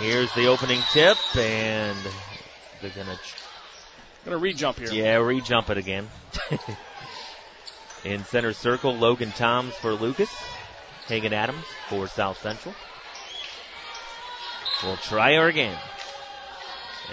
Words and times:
Here's 0.00 0.32
the 0.34 0.46
opening 0.46 0.80
tip, 0.92 1.18
and 1.36 1.96
they're 2.80 2.90
gonna 2.90 3.18
gonna 4.24 4.38
re-jump 4.38 4.78
here. 4.78 4.92
Yeah, 4.92 5.16
re-jump 5.16 5.70
it 5.70 5.78
again. 5.78 6.08
In 8.04 8.24
center 8.24 8.52
circle, 8.52 8.94
Logan 8.96 9.32
Toms 9.32 9.74
for 9.74 9.92
Lucas. 9.92 10.30
Hagen 11.08 11.32
Adams 11.32 11.64
for 11.88 12.06
South 12.06 12.40
Central. 12.40 12.74
We'll 14.84 14.96
try 14.96 15.34
her 15.34 15.48
again. 15.48 15.76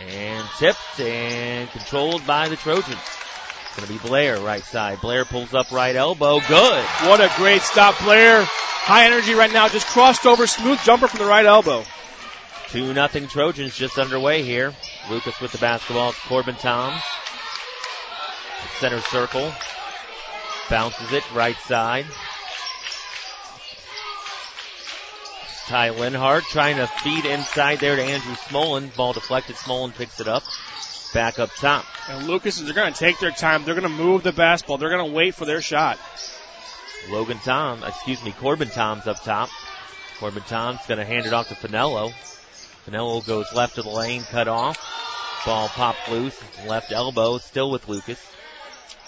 And 0.10 0.48
tipped 0.60 1.00
and 1.00 1.70
controlled 1.72 2.28
by 2.28 2.50
the 2.50 2.58
Trojans. 2.58 2.98
It's 2.98 3.76
going 3.76 3.88
to 3.88 3.94
be 3.94 4.08
Blair 4.08 4.40
right 4.40 4.64
side. 4.64 5.02
Blair 5.02 5.26
pulls 5.26 5.54
up 5.54 5.72
right 5.72 5.96
elbow. 5.96 6.40
Good. 6.42 6.86
What 7.04 7.22
a 7.22 7.32
great 7.38 7.62
stop, 7.62 7.98
Blair. 8.04 8.44
High 8.44 9.06
energy 9.06 9.34
right 9.34 9.52
now. 9.52 9.70
Just 9.70 9.88
crossed 9.88 10.26
over. 10.26 10.46
Smooth 10.46 10.80
jumper 10.84 11.08
from 11.08 11.20
the 11.20 11.26
right 11.26 11.46
elbow. 11.46 11.84
2 12.70 12.94
nothing 12.94 13.28
Trojans 13.28 13.76
just 13.76 13.98
underway 13.98 14.44
here. 14.44 14.74
Lucas 15.10 15.40
with 15.40 15.52
the 15.52 15.58
basketball. 15.58 16.14
Corbin 16.28 16.56
Toms. 16.56 17.02
Center 18.80 19.00
circle. 19.00 19.52
Bounces 20.70 21.12
it 21.14 21.24
right 21.34 21.56
side. 21.58 22.06
Ty 25.68 25.92
Linhart 25.92 26.44
trying 26.44 26.78
to 26.78 26.88
feed 26.88 27.26
inside 27.26 27.80
there 27.80 27.96
to 27.96 28.04
Andrew 28.04 28.36
Smolin. 28.36 28.96
Ball 28.96 29.14
deflected. 29.14 29.56
Smolin 29.56 29.96
picks 29.96 30.20
it 30.20 30.28
up. 30.28 30.44
Back 31.14 31.40
up 31.40 31.50
top. 31.56 31.86
And 32.10 32.28
Lucas, 32.28 32.60
they're 32.60 32.74
going 32.74 32.94
to 32.94 33.00
take 33.00 33.20
their 33.20 33.32
time. 33.32 33.64
They're 33.64 33.74
going 33.74 33.84
to 33.84 34.04
move 34.04 34.24
the 34.24 34.32
basketball. 34.32 34.78
They're 34.78 34.90
going 34.90 35.10
to 35.10 35.16
wait 35.16 35.34
for 35.34 35.46
their 35.46 35.62
shot. 35.62 35.98
Logan 37.10 37.40
Tom, 37.44 37.84
excuse 37.84 38.24
me, 38.24 38.32
Corbin 38.32 38.70
Tom's 38.70 39.08
up 39.08 39.24
top. 39.24 39.50
Corbin 40.20 40.44
Tom's 40.44 40.86
going 40.88 40.98
to 40.98 41.06
hand 41.06 41.26
it 41.26 41.34
off 41.34 41.48
to 41.50 41.56
Finello. 41.56 42.14
Finello 42.86 43.26
goes 43.26 43.52
left 43.54 43.78
of 43.78 43.86
the 43.86 43.92
lane, 43.92 44.24
cut 44.24 44.48
off. 44.48 44.78
Ball 45.46 45.68
popped 45.70 46.10
loose. 46.10 46.40
Left 46.68 46.92
elbow, 46.92 47.38
still 47.40 47.72
with 47.72 47.88
Lucas. 47.88 48.24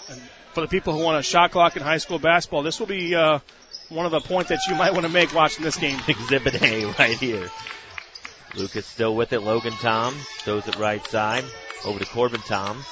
And 0.08 0.20
for 0.52 0.62
the 0.62 0.68
people 0.68 0.96
who 0.96 1.04
want 1.04 1.18
a 1.18 1.22
shot 1.22 1.52
clock 1.52 1.76
in 1.76 1.82
high 1.82 1.98
school 1.98 2.18
basketball, 2.18 2.62
this 2.62 2.80
will 2.80 2.86
be 2.86 3.14
uh, 3.14 3.38
one 3.88 4.06
of 4.06 4.12
the 4.12 4.20
points 4.20 4.50
that 4.50 4.60
you 4.68 4.74
might 4.74 4.92
want 4.92 5.04
to 5.04 5.12
make 5.12 5.34
watching 5.34 5.64
this 5.64 5.76
game. 5.76 5.98
Exhibit 6.08 6.60
A 6.62 6.86
right 6.98 7.16
here. 7.16 7.48
Lucas 8.54 8.86
still 8.86 9.14
with 9.14 9.32
it. 9.32 9.40
Logan 9.40 9.74
Tom 9.74 10.14
throws 10.40 10.66
it 10.66 10.76
right 10.76 11.04
side 11.06 11.44
over 11.84 11.98
to 11.98 12.06
Corbin 12.06 12.40
Tom. 12.40 12.84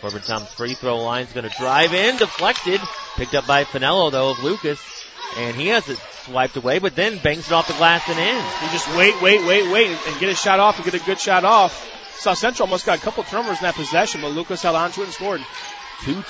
Corbin 0.00 0.22
Tom's 0.22 0.52
free 0.52 0.74
throw 0.74 0.98
line 0.98 1.24
is 1.24 1.32
going 1.32 1.48
to 1.48 1.56
drive 1.56 1.94
in, 1.94 2.16
deflected, 2.16 2.80
picked 3.16 3.34
up 3.34 3.46
by 3.46 3.64
Finello 3.64 4.12
though 4.12 4.30
of 4.30 4.44
Lucas, 4.44 4.80
and 5.38 5.56
he 5.56 5.68
has 5.68 5.88
it 5.88 5.98
swiped 6.26 6.56
away, 6.56 6.78
but 6.78 6.94
then 6.94 7.18
bangs 7.18 7.46
it 7.46 7.52
off 7.52 7.68
the 7.68 7.74
glass 7.74 8.02
and 8.08 8.18
in. 8.18 8.36
You 8.36 8.72
just 8.72 8.88
wait, 8.96 9.20
wait, 9.22 9.46
wait, 9.46 9.70
wait, 9.72 9.96
and 10.06 10.20
get 10.20 10.28
a 10.28 10.34
shot 10.34 10.60
off 10.60 10.76
and 10.76 10.84
get 10.84 11.00
a 11.00 11.04
good 11.04 11.20
shot 11.20 11.44
off. 11.44 11.92
South 12.18 12.38
Central 12.38 12.66
almost 12.66 12.86
got 12.86 12.98
a 12.98 13.00
couple 13.00 13.22
turnovers 13.24 13.58
in 13.58 13.64
that 13.64 13.74
possession, 13.74 14.20
but 14.20 14.32
Lucas 14.32 14.62
held 14.62 14.76
on 14.76 14.90
to 14.92 15.02
it 15.02 15.04
and 15.04 15.12
scored. 15.12 15.40
2-2, 16.00 16.22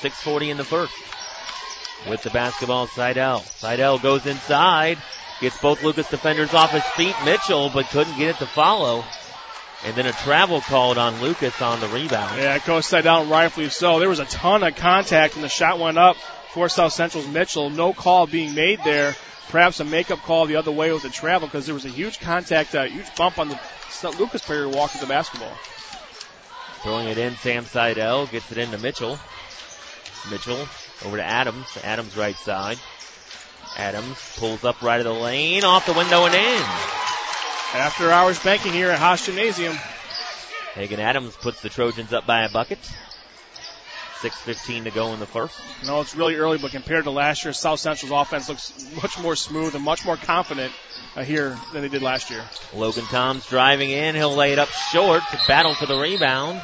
640 0.00 0.50
in 0.50 0.56
the 0.56 0.64
first. 0.64 0.92
With 2.08 2.22
the 2.22 2.30
basketball, 2.30 2.86
Seidel. 2.86 3.40
Seidel 3.40 3.98
goes 3.98 4.26
inside, 4.26 4.98
gets 5.40 5.58
both 5.60 5.82
Lucas 5.82 6.08
defenders 6.08 6.52
off 6.52 6.70
his 6.70 6.84
feet. 6.84 7.14
Mitchell, 7.24 7.70
but 7.72 7.86
couldn't 7.86 8.16
get 8.18 8.28
it 8.28 8.36
to 8.38 8.46
follow. 8.46 9.04
And 9.84 9.94
then 9.94 10.06
a 10.06 10.12
travel 10.12 10.60
called 10.60 10.98
on 10.98 11.20
Lucas 11.20 11.60
on 11.60 11.80
the 11.80 11.88
rebound. 11.88 12.38
Yeah, 12.38 12.58
goes 12.58 12.90
down 12.90 13.28
rightfully 13.28 13.68
so. 13.68 13.98
There 13.98 14.08
was 14.08 14.18
a 14.18 14.24
ton 14.24 14.62
of 14.62 14.74
contact 14.76 15.34
and 15.34 15.44
the 15.44 15.48
shot 15.48 15.78
went 15.78 15.98
up 15.98 16.16
for 16.52 16.68
South 16.68 16.92
Central's 16.92 17.28
Mitchell. 17.28 17.70
No 17.70 17.92
call 17.92 18.26
being 18.26 18.54
made 18.54 18.80
there. 18.84 19.14
Perhaps 19.48 19.80
a 19.80 19.84
makeup 19.84 20.18
call 20.20 20.46
the 20.46 20.56
other 20.56 20.72
way 20.72 20.92
with 20.92 21.02
the 21.02 21.08
travel 21.08 21.46
because 21.46 21.66
there 21.66 21.74
was 21.74 21.84
a 21.84 21.90
huge 21.90 22.18
contact, 22.18 22.74
a 22.74 22.88
huge 22.88 23.14
bump 23.14 23.38
on 23.38 23.48
the 23.48 23.58
Lucas 24.18 24.42
player 24.42 24.64
who 24.64 24.70
walked 24.70 24.94
with 24.94 25.02
the 25.02 25.06
basketball. 25.06 25.56
Throwing 26.82 27.08
it 27.08 27.18
in, 27.18 27.34
Sam 27.36 27.64
Seidel 27.64 28.26
gets 28.26 28.50
it 28.50 28.58
into 28.58 28.78
Mitchell. 28.78 29.18
Mitchell 30.30 30.68
over 31.04 31.16
to 31.16 31.24
Adams. 31.24 31.66
Adams 31.84 32.16
right 32.16 32.36
side. 32.36 32.78
Adams 33.76 34.16
pulls 34.36 34.64
up 34.64 34.82
right 34.82 35.00
of 35.00 35.04
the 35.04 35.12
lane, 35.12 35.64
off 35.64 35.86
the 35.86 35.92
window 35.92 36.24
and 36.24 36.34
in. 36.34 36.62
After 37.74 38.10
hours 38.10 38.42
banking 38.42 38.72
here 38.72 38.90
at 38.90 38.98
Haas 38.98 39.26
Gymnasium. 39.26 39.76
Hagen 40.74 41.00
Adams 41.00 41.36
puts 41.36 41.60
the 41.60 41.68
Trojans 41.68 42.12
up 42.12 42.26
by 42.26 42.44
a 42.44 42.48
bucket. 42.48 42.78
6.15 44.22 44.84
to 44.84 44.90
go 44.90 45.12
in 45.12 45.20
the 45.20 45.26
first. 45.26 45.58
No, 45.84 46.00
it's 46.00 46.14
really 46.14 46.36
early, 46.36 46.58
but 46.58 46.70
compared 46.70 47.04
to 47.04 47.10
last 47.10 47.44
year, 47.44 47.52
South 47.52 47.80
Central's 47.80 48.12
offense 48.12 48.48
looks 48.48 48.94
much 49.02 49.18
more 49.18 49.36
smooth 49.36 49.74
and 49.74 49.84
much 49.84 50.06
more 50.06 50.16
confident 50.16 50.72
uh, 51.14 51.22
here 51.22 51.58
than 51.72 51.82
they 51.82 51.88
did 51.88 52.02
last 52.02 52.30
year. 52.30 52.42
Logan 52.74 53.04
Toms 53.04 53.46
driving 53.46 53.90
in. 53.90 54.14
He'll 54.14 54.34
lay 54.34 54.52
it 54.52 54.58
up 54.58 54.68
short 54.68 55.22
to 55.30 55.38
battle 55.46 55.74
for 55.74 55.86
the 55.86 55.98
rebound. 55.98 56.62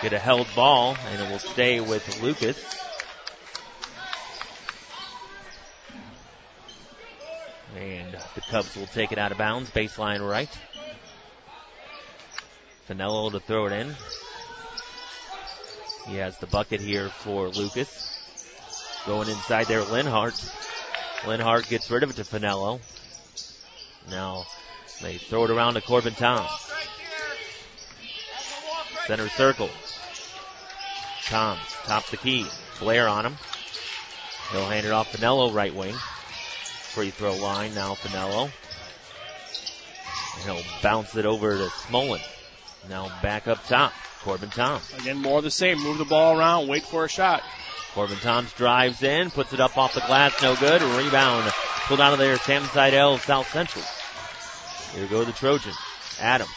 Get 0.00 0.12
a 0.12 0.18
held 0.18 0.46
ball, 0.54 0.96
and 1.06 1.20
it 1.20 1.30
will 1.30 1.40
stay 1.40 1.80
with 1.80 2.22
Lucas. 2.22 2.58
And 7.76 8.16
the 8.34 8.40
Cubs 8.42 8.76
will 8.76 8.86
take 8.86 9.12
it 9.12 9.18
out 9.18 9.32
of 9.32 9.38
bounds, 9.38 9.70
baseline 9.70 10.26
right. 10.26 10.48
Finello 12.88 13.30
to 13.32 13.40
throw 13.40 13.66
it 13.66 13.72
in. 13.72 13.94
He 16.06 16.16
has 16.16 16.38
the 16.38 16.46
bucket 16.46 16.80
here 16.80 17.08
for 17.08 17.48
Lucas. 17.48 18.18
Going 19.06 19.28
inside 19.28 19.66
there, 19.66 19.82
Linhart. 19.82 20.34
Linhart 21.22 21.68
gets 21.68 21.90
rid 21.90 22.02
of 22.02 22.10
it 22.10 22.16
to 22.16 22.24
Finello. 22.24 22.80
Now 24.10 24.44
they 25.02 25.18
throw 25.18 25.44
it 25.44 25.50
around 25.50 25.74
to 25.74 25.80
Corbin 25.80 26.14
Tom. 26.14 26.46
Center 29.06 29.28
circle. 29.28 29.70
Tom 31.26 31.58
top 31.84 32.06
the 32.06 32.16
key. 32.16 32.46
Blair 32.78 33.08
on 33.08 33.26
him. 33.26 33.36
He'll 34.52 34.68
hand 34.68 34.86
it 34.86 34.92
off 34.92 35.12
Finello 35.12 35.52
right 35.52 35.74
wing. 35.74 35.94
Free 35.94 37.10
throw 37.10 37.36
line 37.36 37.74
now 37.74 37.94
Finello. 37.94 38.50
And 40.36 40.44
he'll 40.44 40.80
bounce 40.82 41.14
it 41.16 41.26
over 41.26 41.56
to 41.56 41.66
Smolin. 41.66 42.20
Now 42.88 43.10
back 43.22 43.48
up 43.48 43.64
top. 43.66 43.92
Corbin 44.22 44.50
Tom. 44.50 44.80
Again, 44.98 45.18
more 45.18 45.38
of 45.38 45.44
the 45.44 45.50
same. 45.50 45.82
Move 45.82 45.98
the 45.98 46.04
ball 46.04 46.38
around, 46.38 46.68
wait 46.68 46.84
for 46.84 47.04
a 47.04 47.08
shot. 47.08 47.42
Corbin 47.94 48.18
Toms 48.18 48.52
drives 48.52 49.02
in, 49.02 49.30
puts 49.30 49.52
it 49.52 49.60
up 49.60 49.76
off 49.78 49.94
the 49.94 50.00
glass, 50.00 50.40
no 50.42 50.54
good. 50.56 50.82
Rebound 50.82 51.50
pulled 51.86 52.00
out 52.00 52.12
of 52.12 52.18
there, 52.18 52.36
Sam 52.36 52.62
Seidel, 52.64 53.18
South 53.18 53.50
Central. 53.50 53.84
Here 54.94 55.08
go 55.08 55.24
the 55.24 55.32
Trojans. 55.32 55.76
Adams 56.20 56.50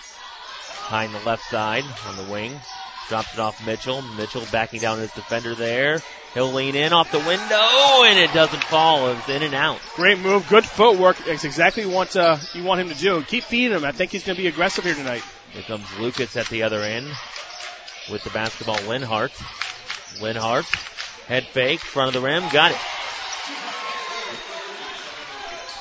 behind 0.83 1.15
the 1.15 1.19
left 1.19 1.43
side 1.49 1.83
on 2.07 2.17
the 2.17 2.31
wing. 2.31 2.59
Drops 3.07 3.33
it 3.33 3.39
off 3.39 3.65
Mitchell. 3.65 4.01
Mitchell 4.01 4.43
backing 4.51 4.79
down 4.79 4.99
his 4.99 5.11
defender 5.11 5.55
there. 5.55 6.01
He'll 6.33 6.51
lean 6.51 6.75
in 6.75 6.93
off 6.93 7.11
the 7.11 7.19
window 7.19 8.03
and 8.03 8.19
it 8.19 8.33
doesn't 8.33 8.63
fall. 8.63 9.09
It's 9.09 9.29
in 9.29 9.43
and 9.43 9.53
out. 9.53 9.79
Great 9.95 10.19
move. 10.19 10.47
Good 10.49 10.65
footwork. 10.65 11.17
It's 11.27 11.43
exactly 11.43 11.85
what 11.85 12.15
uh, 12.15 12.37
you 12.53 12.63
want 12.63 12.81
him 12.81 12.89
to 12.89 12.95
do. 12.95 13.21
Keep 13.23 13.43
feeding 13.45 13.77
him. 13.77 13.85
I 13.85 13.91
think 13.91 14.11
he's 14.11 14.23
going 14.23 14.35
to 14.35 14.41
be 14.41 14.47
aggressive 14.47 14.83
here 14.83 14.95
tonight. 14.95 15.23
Here 15.53 15.61
comes 15.63 15.85
Lucas 15.99 16.35
at 16.35 16.47
the 16.47 16.63
other 16.63 16.81
end 16.81 17.07
with 18.11 18.23
the 18.23 18.31
basketball. 18.31 18.77
Linhart. 18.77 19.31
Linhart. 20.19 20.65
Head 21.27 21.43
fake. 21.45 21.79
Front 21.79 22.07
of 22.07 22.13
the 22.21 22.27
rim. 22.27 22.43
Got 22.51 22.71
it. 22.71 22.77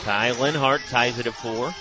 Ty 0.03 0.33
Linhart 0.33 0.89
ties 0.91 1.19
it 1.19 1.27
at 1.27 1.33
four. 1.33 1.73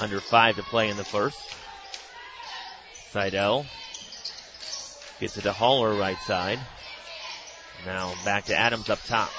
Under 0.00 0.20
five 0.20 0.56
to 0.56 0.62
play 0.64 0.88
in 0.88 0.96
the 0.96 1.04
first. 1.04 1.54
Seidel 3.10 3.66
gets 5.20 5.36
it 5.36 5.42
to 5.42 5.52
Haller 5.52 5.94
right 5.94 6.18
side. 6.22 6.58
Now 7.86 8.14
back 8.24 8.46
to 8.46 8.56
Adams 8.56 8.90
up 8.90 9.04
top. 9.04 9.30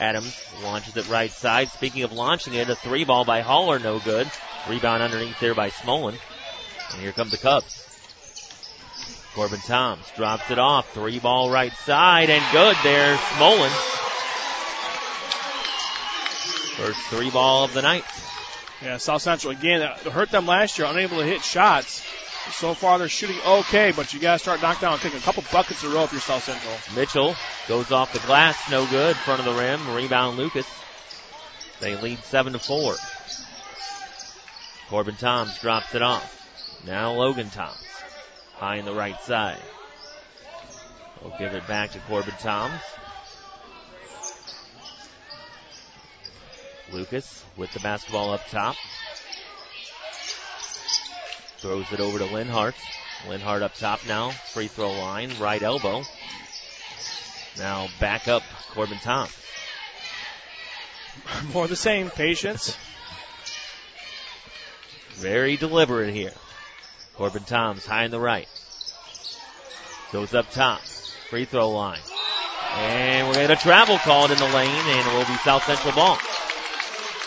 Adams 0.00 0.42
launches 0.62 0.96
it 0.96 1.08
right 1.08 1.30
side. 1.30 1.68
Speaking 1.68 2.02
of 2.02 2.12
launching 2.12 2.54
it, 2.54 2.70
a 2.70 2.74
three 2.74 3.04
ball 3.04 3.24
by 3.24 3.42
Haller, 3.42 3.78
no 3.78 3.98
good. 3.98 4.30
Rebound 4.68 5.02
underneath 5.02 5.38
there 5.40 5.54
by 5.54 5.70
Smolin. 5.70 6.18
And 6.92 7.00
here 7.00 7.12
come 7.12 7.28
the 7.28 7.36
Cubs. 7.36 7.86
Corbin 9.34 9.60
Toms 9.60 10.10
drops 10.16 10.50
it 10.50 10.58
off. 10.58 10.92
Three 10.92 11.18
ball 11.18 11.50
right 11.50 11.72
side 11.72 12.30
and 12.30 12.42
good 12.52 12.76
there. 12.82 13.16
Smolin. 13.16 13.70
First 16.76 17.00
three 17.08 17.30
ball 17.30 17.64
of 17.64 17.74
the 17.74 17.82
night. 17.82 18.04
Yeah, 18.82 18.96
South 18.96 19.20
Central 19.20 19.52
again 19.52 19.82
hurt 20.10 20.30
them 20.30 20.46
last 20.46 20.78
year, 20.78 20.88
unable 20.88 21.18
to 21.18 21.24
hit 21.24 21.42
shots. 21.42 22.02
So 22.48 22.74
far 22.74 22.98
they're 22.98 23.08
shooting 23.08 23.36
okay, 23.46 23.92
but 23.94 24.12
you 24.12 24.20
gotta 24.20 24.38
start 24.38 24.62
knocking 24.62 24.82
down, 24.82 24.98
taking 24.98 25.18
a 25.18 25.22
couple 25.22 25.44
buckets 25.52 25.84
in 25.84 25.90
a 25.90 25.94
row 25.94 26.04
if 26.04 26.12
you're 26.12 26.20
South 26.20 26.42
Central. 26.42 26.74
Mitchell 26.94 27.36
goes 27.68 27.92
off 27.92 28.12
the 28.12 28.18
glass, 28.20 28.70
no 28.70 28.86
good, 28.86 29.16
front 29.16 29.40
of 29.40 29.46
the 29.46 29.60
rim, 29.60 29.94
rebound 29.94 30.36
Lucas. 30.36 30.66
They 31.80 31.96
lead 31.96 32.18
seven 32.20 32.52
to 32.54 32.58
four. 32.58 32.96
Corbin 34.88 35.16
Toms 35.16 35.58
drops 35.58 35.94
it 35.94 36.02
off. 36.02 36.36
Now 36.86 37.12
Logan 37.12 37.50
Toms, 37.50 37.78
high 38.54 38.76
in 38.76 38.84
the 38.84 38.94
right 38.94 39.20
side. 39.20 39.60
We'll 41.22 41.36
give 41.38 41.54
it 41.54 41.66
back 41.68 41.92
to 41.92 41.98
Corbin 42.00 42.34
Toms. 42.40 42.80
Lucas 46.92 47.44
with 47.56 47.72
the 47.72 47.80
basketball 47.80 48.32
up 48.32 48.48
top. 48.48 48.76
Throws 51.60 51.92
it 51.92 52.00
over 52.00 52.18
to 52.18 52.24
Linhart. 52.24 52.74
Linhart 53.26 53.60
up 53.60 53.74
top 53.74 54.00
now. 54.06 54.30
Free 54.30 54.66
throw 54.68 54.92
line. 54.92 55.30
Right 55.38 55.62
elbow. 55.62 56.02
Now 57.58 57.88
back 58.00 58.28
up 58.28 58.42
Corbin 58.70 58.98
Tom. 58.98 59.28
More 61.52 61.68
the 61.68 61.76
same. 61.76 62.08
Patience. 62.08 62.76
Very 65.10 65.58
deliberate 65.58 66.14
here. 66.14 66.32
Corbin 67.16 67.44
Toms 67.44 67.84
high 67.84 68.04
in 68.04 68.10
the 68.10 68.18
right. 68.18 68.48
Goes 70.12 70.32
up 70.32 70.50
top. 70.50 70.80
Free 71.28 71.44
throw 71.44 71.70
line. 71.70 72.00
And 72.72 73.28
we're 73.28 73.34
going 73.34 73.48
to 73.48 73.54
get 73.54 73.60
a 73.60 73.62
travel 73.62 73.98
called 73.98 74.30
in 74.30 74.38
the 74.38 74.44
lane, 74.44 74.70
and 74.70 75.06
it 75.06 75.12
will 75.12 75.26
be 75.26 75.36
South 75.38 75.64
Central 75.64 75.92
ball. 75.92 76.16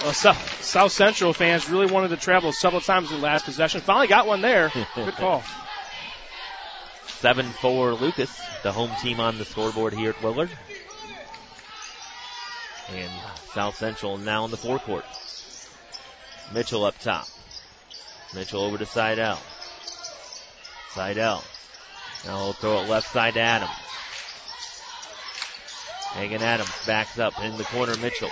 Well, 0.04 0.12
South, 0.12 0.62
South 0.62 0.92
Central 0.92 1.32
fans 1.32 1.70
really 1.70 1.86
wanted 1.86 2.10
to 2.10 2.18
travel 2.18 2.52
several 2.52 2.82
times 2.82 3.10
in 3.10 3.18
the 3.18 3.24
last 3.24 3.46
possession. 3.46 3.80
Finally 3.80 4.08
got 4.08 4.28
one 4.28 4.42
there. 4.42 4.70
Good 4.96 5.14
call. 5.16 5.42
7-4 7.06 8.02
Lucas, 8.02 8.42
the 8.64 8.74
home 8.74 8.92
team 9.02 9.22
on 9.22 9.38
the 9.38 9.46
scoreboard 9.46 9.94
here 9.94 10.10
at 10.10 10.22
Willard. 10.22 10.50
And 12.94 13.10
South 13.54 13.78
Central 13.78 14.18
now 14.18 14.44
in 14.44 14.52
the 14.52 14.58
forecourt. 14.58 15.06
Mitchell 16.54 16.84
up 16.84 17.00
top. 17.00 17.30
Mitchell 18.36 18.62
over 18.62 18.78
to 18.78 18.86
Seidel. 18.86 19.40
Seidel. 20.90 21.42
Now 22.26 22.38
he'll 22.44 22.54
throw 22.54 22.82
it 22.82 22.90
left 22.90 23.10
side 23.10 23.36
to 23.36 23.40
Adams. 23.40 23.72
Hagen 26.12 26.42
Adams 26.42 26.86
backs 26.86 27.18
up 27.20 27.42
in 27.42 27.58
the 27.58 27.64
corner, 27.64 27.96
Mitchell. 27.98 28.32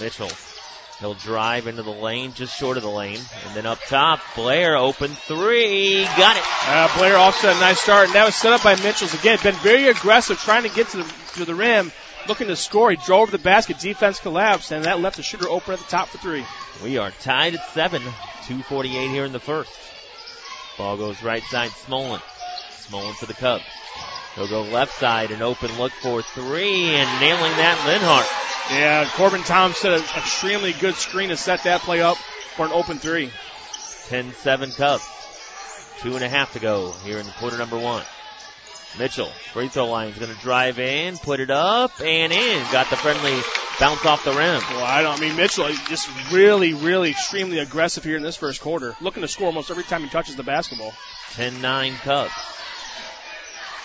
Mitchell. 0.00 0.30
He'll 1.00 1.14
drive 1.14 1.66
into 1.66 1.82
the 1.82 1.90
lane, 1.90 2.32
just 2.34 2.56
short 2.56 2.76
of 2.76 2.82
the 2.82 2.90
lane. 2.90 3.18
And 3.46 3.56
then 3.56 3.66
up 3.66 3.80
top, 3.88 4.20
Blair 4.36 4.76
open 4.76 5.10
three. 5.10 6.04
Got 6.04 6.36
it. 6.36 6.42
Uh, 6.68 6.96
Blair 6.96 7.16
offset 7.16 7.56
a 7.56 7.60
nice 7.60 7.80
start. 7.80 8.06
And 8.06 8.14
that 8.14 8.24
was 8.24 8.34
set 8.34 8.52
up 8.52 8.62
by 8.62 8.76
Mitchell's 8.76 9.12
again. 9.12 9.38
Been 9.42 9.54
very 9.56 9.88
aggressive 9.88 10.38
trying 10.38 10.62
to 10.62 10.68
get 10.68 10.88
to 10.90 10.98
the, 10.98 11.14
to 11.34 11.44
the 11.44 11.54
rim. 11.54 11.90
Looking 12.28 12.46
to 12.46 12.56
score. 12.56 12.90
He 12.90 12.96
drove 12.96 13.32
the 13.32 13.38
basket. 13.38 13.80
Defense 13.80 14.20
collapsed. 14.20 14.70
And 14.70 14.84
that 14.84 15.00
left 15.00 15.16
the 15.16 15.22
shooter 15.22 15.48
open 15.48 15.74
at 15.74 15.80
the 15.80 15.86
top 15.86 16.08
for 16.08 16.18
three. 16.18 16.44
We 16.82 16.96
are 16.98 17.10
tied 17.10 17.54
at 17.54 17.66
seven. 17.70 18.00
248 18.02 19.10
here 19.10 19.24
in 19.24 19.32
the 19.32 19.40
first. 19.40 19.72
Ball 20.78 20.96
goes 20.96 21.22
right 21.22 21.42
side, 21.44 21.70
Smolin. 21.70 22.20
Smolin 22.70 23.14
for 23.14 23.26
the 23.26 23.34
Cubs. 23.34 23.64
He'll 24.36 24.48
go 24.48 24.62
left 24.62 24.98
side, 24.98 25.30
an 25.30 25.42
open 25.42 25.76
look 25.78 25.92
for 25.92 26.22
three, 26.22 26.86
and 26.86 27.20
nailing 27.20 27.52
that, 27.56 27.78
Linhart. 27.86 28.53
Yeah, 28.70 29.08
Corbin 29.14 29.42
Tom 29.42 29.72
set 29.72 29.92
an 29.92 30.04
extremely 30.16 30.72
good 30.72 30.94
screen 30.94 31.28
to 31.28 31.36
set 31.36 31.64
that 31.64 31.82
play 31.82 32.00
up 32.00 32.16
for 32.56 32.64
an 32.64 32.72
open 32.72 32.98
three. 32.98 33.30
10-7 34.08 34.76
Cubs. 34.76 35.06
Two 36.00 36.14
and 36.14 36.24
a 36.24 36.28
half 36.28 36.52
to 36.54 36.60
go 36.60 36.92
here 37.04 37.18
in 37.18 37.26
quarter 37.38 37.58
number 37.58 37.78
one. 37.78 38.02
Mitchell, 38.98 39.28
free 39.52 39.68
throw 39.68 39.86
line, 39.86 40.08
is 40.08 40.18
going 40.18 40.32
to 40.34 40.40
drive 40.40 40.78
in, 40.78 41.16
put 41.18 41.40
it 41.40 41.50
up, 41.50 42.00
and 42.00 42.32
in. 42.32 42.62
Got 42.70 42.88
the 42.90 42.96
friendly 42.96 43.40
bounce 43.80 44.04
off 44.06 44.24
the 44.24 44.30
rim. 44.30 44.62
Well, 44.70 44.84
I 44.84 45.02
don't. 45.02 45.18
I 45.18 45.20
mean, 45.20 45.36
Mitchell 45.36 45.68
just 45.88 46.08
really, 46.30 46.74
really 46.74 47.10
extremely 47.10 47.58
aggressive 47.58 48.04
here 48.04 48.16
in 48.16 48.22
this 48.22 48.36
first 48.36 48.60
quarter, 48.60 48.94
looking 49.00 49.22
to 49.22 49.28
score 49.28 49.46
almost 49.46 49.70
every 49.70 49.84
time 49.84 50.02
he 50.02 50.08
touches 50.08 50.36
the 50.36 50.42
basketball. 50.42 50.92
10-9 51.32 51.96
Cubs. 52.00 52.32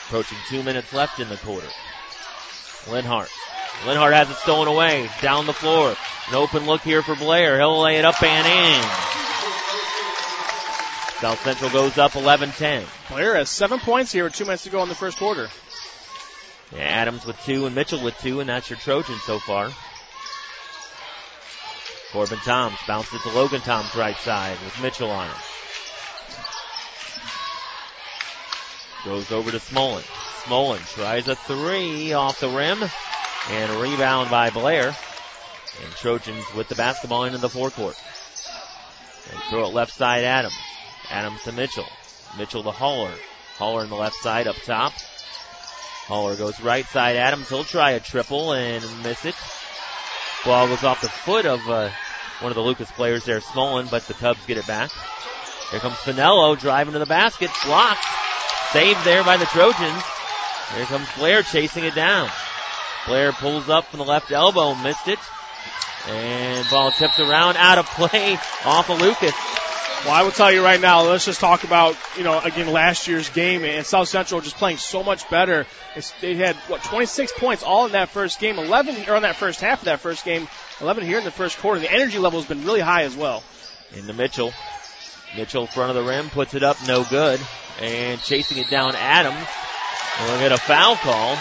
Approaching 0.06 0.38
two 0.48 0.64
minutes 0.64 0.94
left 0.94 1.20
in 1.20 1.30
the 1.30 1.38
quarter. 1.38 1.68
Linhart. 2.86 3.30
Linhart 3.86 4.14
has 4.14 4.30
it 4.30 4.36
stolen 4.36 4.68
away. 4.68 5.10
Down 5.22 5.46
the 5.46 5.54
floor. 5.54 5.96
An 6.30 6.36
open 6.36 6.66
look 6.66 6.82
here 6.82 7.02
for 7.02 7.16
Blair. 7.16 7.58
He'll 7.58 7.82
lay 7.82 7.98
it 7.98 8.06
up 8.06 8.22
and 8.22 8.48
in. 8.48 8.82
South 11.22 11.42
Central 11.44 11.70
goes 11.70 11.98
up 11.98 12.12
11-10. 12.12 12.86
Blair 13.10 13.36
has 13.36 13.50
seven 13.50 13.80
points 13.80 14.12
here 14.12 14.26
with 14.26 14.36
two 14.36 14.46
minutes 14.46 14.64
to 14.64 14.70
go 14.70 14.84
in 14.84 14.90
the 14.90 14.96
first 14.96 15.18
quarter. 15.18 15.50
Yeah, 16.74 16.82
Adams 16.82 17.26
with 17.26 17.38
two 17.44 17.66
and 17.66 17.76
Mitchell 17.76 18.02
with 18.02 18.18
two, 18.20 18.42
and 18.42 18.50
that's 18.50 18.70
your 18.70 18.80
Trojan 18.80 19.18
so 19.26 19.40
far. 19.40 19.72
Corbin 22.12 22.40
Toms 22.40 22.78
bounces 22.88 23.14
it 23.16 23.22
to 23.24 23.36
Logan 23.36 23.62
Toms 23.62 23.96
right 23.96 24.18
side 24.18 24.58
with 24.64 24.82
Mitchell 24.82 25.10
on 25.10 25.28
him. 25.28 25.36
Goes 29.06 29.32
over 29.32 29.52
to 29.52 29.58
Smolin. 29.58 30.04
Smolin 30.44 30.96
tries 30.96 31.28
a 31.28 31.36
three 31.36 32.14
off 32.14 32.40
the 32.40 32.50
rim 32.50 32.80
and 33.50 33.82
rebound 33.82 34.30
by 34.30 34.50
Blair. 34.50 34.88
And 34.88 35.92
Trojans 35.94 36.46
with 36.56 36.68
the 36.68 36.76
basketball 36.76 37.26
into 37.26 37.38
the 37.38 37.50
forecourt. 37.50 37.96
They 39.30 39.38
throw 39.50 39.66
it 39.66 39.74
left 39.74 39.94
side 39.94 40.24
Adams. 40.24 40.58
Adams 41.10 41.44
to 41.44 41.52
Mitchell. 41.52 41.88
Mitchell 42.38 42.64
to 42.64 42.72
Haller. 42.72 43.14
Haller 43.58 43.84
in 43.84 43.90
the 43.90 43.96
left 43.96 44.16
side 44.16 44.48
up 44.48 44.56
top. 44.66 44.94
Haller 46.08 46.36
goes 46.36 46.60
right 46.60 46.86
side 46.86 47.16
Adams. 47.16 47.50
He'll 47.50 47.64
try 47.64 47.92
a 47.92 48.00
triple 48.00 48.54
and 48.54 48.84
miss 49.04 49.26
it. 49.26 49.36
Ball 50.44 50.68
goes 50.68 50.84
off 50.84 51.02
the 51.02 51.10
foot 51.10 51.46
of 51.46 51.60
uh, 51.70 51.90
one 52.40 52.52
of 52.52 52.56
the 52.56 52.62
Lucas 52.64 52.92
players 52.92 53.26
there, 53.26 53.40
Smolin, 53.40 53.92
but 53.92 54.08
the 54.08 54.14
Cubs 54.14 54.46
get 54.46 54.58
it 54.58 54.66
back. 54.66 54.90
Here 55.72 55.80
comes 55.80 55.96
Finello 55.96 56.58
driving 56.60 56.94
to 56.94 57.00
the 57.00 57.06
basket. 57.06 57.52
Blocked. 57.66 58.04
Saved 58.72 59.04
there 59.04 59.24
by 59.24 59.38
the 59.38 59.46
Trojans. 59.46 60.04
Here 60.76 60.86
comes 60.86 61.08
Blair 61.18 61.44
chasing 61.44 61.84
it 61.84 61.96
down. 61.96 62.30
Blair 63.10 63.32
pulls 63.32 63.68
up 63.70 63.86
from 63.86 63.98
the 63.98 64.06
left 64.06 64.32
elbow, 64.32 64.76
missed 64.76 65.08
it. 65.08 65.18
And 66.08 66.70
ball 66.70 66.92
tipped 66.92 67.20
around, 67.20 67.58
out 67.58 67.80
of 67.80 67.88
play, 67.88 68.36
off 68.64 68.92
of 68.92 69.02
Lucas. 69.02 69.34
Well, 70.06 70.14
I 70.14 70.22
will 70.22 70.32
tell 70.32 70.52
you 70.52 70.64
right 70.64 70.80
now, 70.80 71.02
let's 71.02 71.26
just 71.26 71.40
talk 71.42 71.64
about, 71.64 71.98
you 72.18 72.24
know, 72.24 72.40
again, 72.40 72.72
last 72.72 73.08
year's 73.08 73.28
game 73.30 73.66
and 73.66 73.84
South 73.84 74.08
Central 74.08 74.42
just 74.42 74.58
playing 74.58 74.78
so 74.78 75.04
much 75.04 75.28
better. 75.30 75.66
It's, 75.96 76.12
they 76.22 76.36
had, 76.36 76.56
what, 76.68 76.84
26 76.84 77.34
points 77.38 77.64
all 77.64 77.88
in 77.88 77.94
that 77.94 78.10
first 78.10 78.40
game, 78.40 78.60
11, 78.60 79.10
or 79.10 79.16
in 79.16 79.24
that 79.24 79.36
first 79.36 79.60
half 79.60 79.80
of 79.80 79.86
that 79.86 80.02
first 80.02 80.24
game, 80.24 80.48
11 80.80 81.04
here 81.04 81.18
in 81.18 81.26
the 81.26 81.32
first 81.32 81.58
quarter. 81.58 81.82
The 81.82 81.92
energy 81.92 82.20
level 82.20 82.40
has 82.40 82.48
been 82.48 82.64
really 82.64 82.80
high 82.80 83.04
as 83.04 83.16
well. 83.16 83.44
Into 83.94 84.14
Mitchell. 84.14 84.54
Mitchell 85.36 85.66
front 85.66 85.90
of 85.90 85.96
the 85.96 86.10
rim, 86.10 86.30
puts 86.30 86.54
it 86.54 86.62
up, 86.62 86.78
no 86.88 87.04
good. 87.04 87.42
And 87.82 88.22
chasing 88.22 88.60
it 88.60 88.70
down, 88.70 88.96
Adams. 88.96 89.48
And 90.20 90.30
we'll 90.30 90.40
get 90.40 90.52
a 90.52 90.58
foul 90.58 90.96
call. 90.96 91.38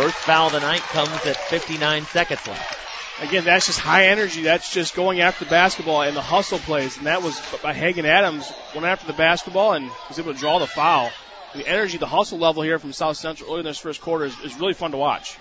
First 0.00 0.16
foul 0.16 0.46
of 0.46 0.54
the 0.54 0.60
night 0.60 0.80
comes 0.80 1.10
at 1.26 1.36
59 1.36 2.06
seconds 2.06 2.46
left. 2.46 2.78
Again, 3.20 3.44
that's 3.44 3.66
just 3.66 3.78
high 3.78 4.06
energy. 4.06 4.44
That's 4.44 4.72
just 4.72 4.94
going 4.94 5.20
after 5.20 5.44
the 5.44 5.50
basketball 5.50 6.00
and 6.00 6.16
the 6.16 6.22
hustle 6.22 6.58
plays. 6.58 6.96
And 6.96 7.06
that 7.06 7.22
was 7.22 7.38
by 7.62 7.74
Hagen 7.74 8.06
Adams, 8.06 8.50
went 8.74 8.86
after 8.86 9.06
the 9.06 9.12
basketball 9.12 9.74
and 9.74 9.90
was 10.08 10.18
able 10.18 10.32
to 10.32 10.38
draw 10.38 10.58
the 10.58 10.66
foul. 10.66 11.10
The 11.54 11.68
energy, 11.68 11.98
the 11.98 12.06
hustle 12.06 12.38
level 12.38 12.62
here 12.62 12.78
from 12.78 12.94
South 12.94 13.18
Central 13.18 13.50
early 13.50 13.58
in 13.58 13.66
this 13.66 13.76
first 13.76 14.00
quarter 14.00 14.24
is, 14.24 14.40
is 14.40 14.58
really 14.58 14.72
fun 14.72 14.92
to 14.92 14.96
watch. 14.96 15.36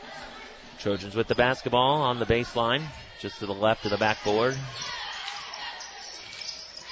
Trojans 0.79 1.15
with 1.15 1.27
the 1.27 1.35
basketball 1.35 2.01
on 2.01 2.19
the 2.19 2.25
baseline, 2.25 2.81
just 3.21 3.39
to 3.39 3.45
the 3.45 3.53
left 3.53 3.85
of 3.85 3.91
the 3.91 3.97
backboard. 3.97 4.57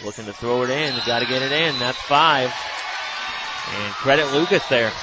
Looking 0.06 0.24
to 0.24 0.32
throw 0.32 0.63
it 0.63 0.70
in. 0.70 0.96
Got 1.06 1.20
to 1.20 1.25
get 1.25 1.42
it 1.42 1.51
in. 1.51 1.77
That's 1.80 2.01
five. 2.03 2.50
And 3.74 3.94
credit 3.96 4.32
Lucas 4.32 4.65
there. 4.70 4.94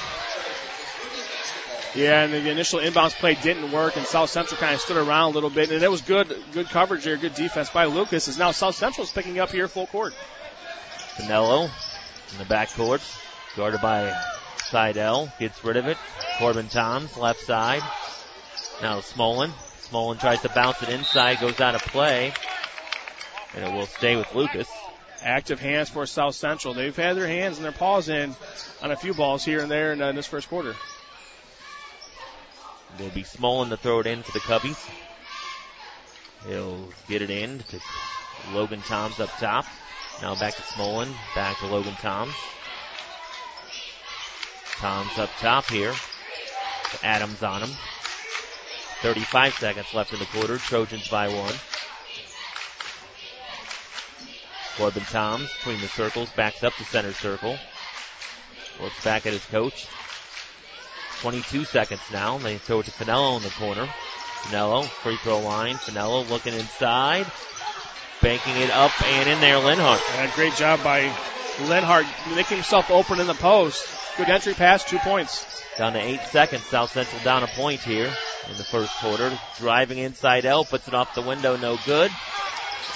Yeah, 1.95 2.23
and 2.23 2.33
the 2.33 2.49
initial 2.49 2.79
inbounds 2.79 3.13
play 3.13 3.35
didn't 3.35 3.71
work, 3.71 3.95
and 3.95 4.05
South 4.05 4.29
Central 4.29 4.59
kind 4.59 4.75
of 4.75 4.81
stood 4.81 4.97
around 4.97 5.31
a 5.31 5.33
little 5.35 5.49
bit, 5.49 5.71
and 5.71 5.81
it 5.81 5.89
was 5.89 6.01
good, 6.01 6.35
good 6.51 6.67
coverage 6.67 7.05
here, 7.05 7.15
good 7.15 7.35
defense 7.35 7.69
by 7.69 7.85
Lucas. 7.85 8.27
As 8.27 8.37
now 8.37 8.51
South 8.51 8.75
Central 8.75 9.05
is 9.05 9.11
picking 9.11 9.39
up 9.39 9.49
here 9.49 9.69
full 9.69 9.87
court. 9.87 10.13
Canelo 11.15 11.69
in 12.31 12.37
the 12.37 12.43
backcourt, 12.43 13.01
guarded 13.55 13.79
by 13.79 14.13
Seidel, 14.57 15.31
gets 15.39 15.63
rid 15.63 15.77
of 15.77 15.87
it. 15.87 15.97
Corbin 16.37 16.67
Toms, 16.67 17.15
left 17.15 17.39
side. 17.41 17.81
Now 18.81 18.99
Smolin. 18.99 19.51
Smolin 19.89 20.19
tries 20.19 20.41
to 20.41 20.49
bounce 20.49 20.83
it 20.83 20.89
inside, 20.89 21.39
goes 21.39 21.61
out 21.61 21.75
of 21.75 21.81
play, 21.81 22.33
and 23.55 23.63
it 23.63 23.73
will 23.73 23.85
stay 23.85 24.17
with 24.17 24.33
Lucas. 24.35 24.67
Active 25.23 25.61
hands 25.61 25.89
for 25.89 26.05
South 26.05 26.35
Central. 26.35 26.73
They've 26.73 26.95
had 26.95 27.15
their 27.15 27.27
hands 27.27 27.55
and 27.55 27.63
their 27.63 27.71
paws 27.71 28.09
in 28.09 28.35
on 28.83 28.91
a 28.91 28.97
few 28.97 29.13
balls 29.13 29.45
here 29.45 29.61
and 29.61 29.71
there 29.71 29.93
in, 29.93 30.01
uh, 30.01 30.09
in 30.09 30.15
this 30.15 30.27
first 30.27 30.49
quarter. 30.49 30.75
Will 32.99 33.09
be 33.09 33.23
Smolin 33.23 33.69
to 33.69 33.77
throw 33.77 33.99
it 33.99 34.07
in 34.07 34.23
for 34.23 34.31
the 34.31 34.39
Cubbies. 34.39 34.89
He'll 36.47 36.89
get 37.07 37.21
it 37.21 37.29
in 37.29 37.59
to 37.59 37.79
Logan 38.53 38.81
Toms 38.81 39.19
up 39.19 39.29
top. 39.37 39.65
Now 40.21 40.35
back 40.35 40.55
to 40.55 40.61
Smolin, 40.61 41.13
back 41.33 41.57
to 41.59 41.67
Logan 41.67 41.95
Toms. 41.95 42.33
Toms 44.77 45.17
up 45.17 45.29
top 45.39 45.65
here. 45.69 45.93
Adams 47.03 47.43
on 47.43 47.63
him. 47.63 47.69
35 49.01 49.53
seconds 49.55 49.93
left 49.93 50.13
in 50.13 50.19
the 50.19 50.25
quarter. 50.25 50.57
Trojans 50.57 51.07
by 51.09 51.27
one. 51.27 51.53
Corbin 54.77 55.03
Toms 55.03 55.49
between 55.57 55.81
the 55.81 55.87
circles, 55.87 56.29
backs 56.31 56.63
up 56.63 56.73
the 56.77 56.83
center 56.85 57.13
circle. 57.13 57.57
Looks 58.81 59.03
back 59.03 59.25
at 59.25 59.33
his 59.33 59.45
coach. 59.45 59.87
22 61.21 61.65
seconds 61.65 62.01
now. 62.11 62.37
They 62.37 62.57
throw 62.57 62.79
it 62.79 62.85
to 62.85 62.91
Finello 62.91 63.37
in 63.37 63.43
the 63.43 63.49
corner. 63.49 63.87
Finello, 64.43 64.85
free 64.85 65.17
throw 65.17 65.39
line. 65.39 65.75
Finello 65.75 66.29
looking 66.29 66.53
inside. 66.53 67.25
Banking 68.21 68.55
it 68.57 68.71
up 68.71 68.91
and 69.03 69.29
in 69.29 69.39
there, 69.41 69.57
Linhart. 69.57 70.01
And 70.17 70.31
a 70.31 70.35
great 70.35 70.55
job 70.55 70.83
by 70.83 71.09
Linhart 71.57 72.05
making 72.35 72.57
himself 72.57 72.89
open 72.91 73.19
in 73.19 73.27
the 73.27 73.33
post. 73.33 73.87
Good 74.17 74.29
entry 74.29 74.53
pass, 74.53 74.83
two 74.83 74.99
points. 74.99 75.63
Down 75.77 75.93
to 75.93 75.99
eight 75.99 76.21
seconds. 76.31 76.63
South 76.63 76.91
Central 76.91 77.21
down 77.23 77.43
a 77.43 77.47
point 77.47 77.81
here 77.81 78.11
in 78.49 78.57
the 78.57 78.63
first 78.63 78.91
quarter. 78.99 79.37
Driving 79.57 79.97
inside 79.97 80.45
L, 80.45 80.63
puts 80.63 80.87
it 80.87 80.93
off 80.93 81.15
the 81.15 81.21
window, 81.21 81.57
no 81.57 81.77
good. 81.85 82.11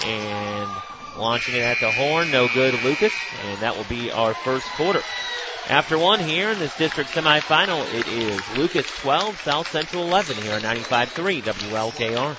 And 0.04 0.70
launching 1.18 1.56
it 1.56 1.62
at 1.62 1.78
the 1.80 1.90
horn, 1.90 2.30
no 2.30 2.48
good, 2.48 2.74
Lucas. 2.82 3.12
And 3.44 3.58
that 3.60 3.76
will 3.76 3.84
be 3.84 4.10
our 4.10 4.32
first 4.32 4.66
quarter. 4.76 5.02
After 5.68 5.98
one 5.98 6.18
here 6.20 6.50
in 6.50 6.58
this 6.58 6.76
district 6.76 7.10
semifinal, 7.10 7.82
it 7.94 8.08
is 8.08 8.40
Lucas 8.56 8.86
12, 9.00 9.40
South 9.42 9.70
Central 9.70 10.02
11 10.04 10.36
here 10.36 10.54
on 10.54 10.62
95.3 10.62 11.42
WLKR. 11.42 12.36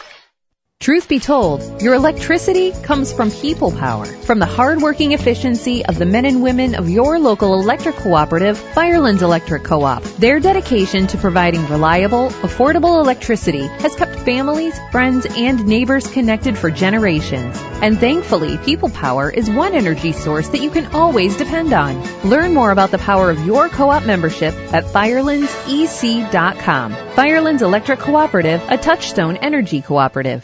Truth 0.82 1.08
be 1.08 1.20
told, 1.20 1.80
your 1.80 1.94
electricity 1.94 2.72
comes 2.72 3.14
from 3.14 3.30
people 3.30 3.72
power. 3.72 4.08
From 4.08 4.40
the 4.40 4.48
hardworking 4.48 5.12
efficiency 5.12 5.86
of 5.86 6.00
the 6.00 6.08
men 6.08 6.26
and 6.26 6.42
women 6.42 6.74
of 6.74 6.90
your 6.90 7.20
local 7.20 7.54
electric 7.54 7.98
cooperative, 7.98 8.58
Firelands 8.58 9.22
Electric 9.22 9.64
Co-op. 9.64 10.02
Their 10.18 10.40
dedication 10.40 11.06
to 11.06 11.20
providing 11.20 11.68
reliable, 11.68 12.30
affordable 12.30 13.00
electricity 13.00 13.68
has 13.68 13.96
kept 13.96 14.22
families, 14.22 14.76
friends, 14.92 15.28
and 15.30 15.68
neighbors 15.68 16.08
connected 16.08 16.58
for 16.58 16.72
generations. 16.72 17.56
And 17.84 18.00
thankfully, 18.00 18.58
people 18.58 18.90
power 18.90 19.30
is 19.30 19.52
one 19.52 19.76
energy 19.76 20.14
source 20.14 20.50
that 20.50 20.64
you 20.64 20.72
can 20.72 20.88
always 20.96 21.38
depend 21.38 21.74
on. 21.74 22.02
Learn 22.28 22.56
more 22.56 22.72
about 22.72 22.90
the 22.90 22.98
power 22.98 23.30
of 23.30 23.46
your 23.46 23.70
co-op 23.70 24.08
membership 24.08 24.56
at 24.74 24.86
firelandsec.com. 24.86 26.96
Firelands 27.16 27.62
Electric 27.62 28.00
Cooperative, 28.00 28.64
a 28.68 28.80
touchstone 28.80 29.38
energy 29.38 29.84
cooperative. 29.84 30.44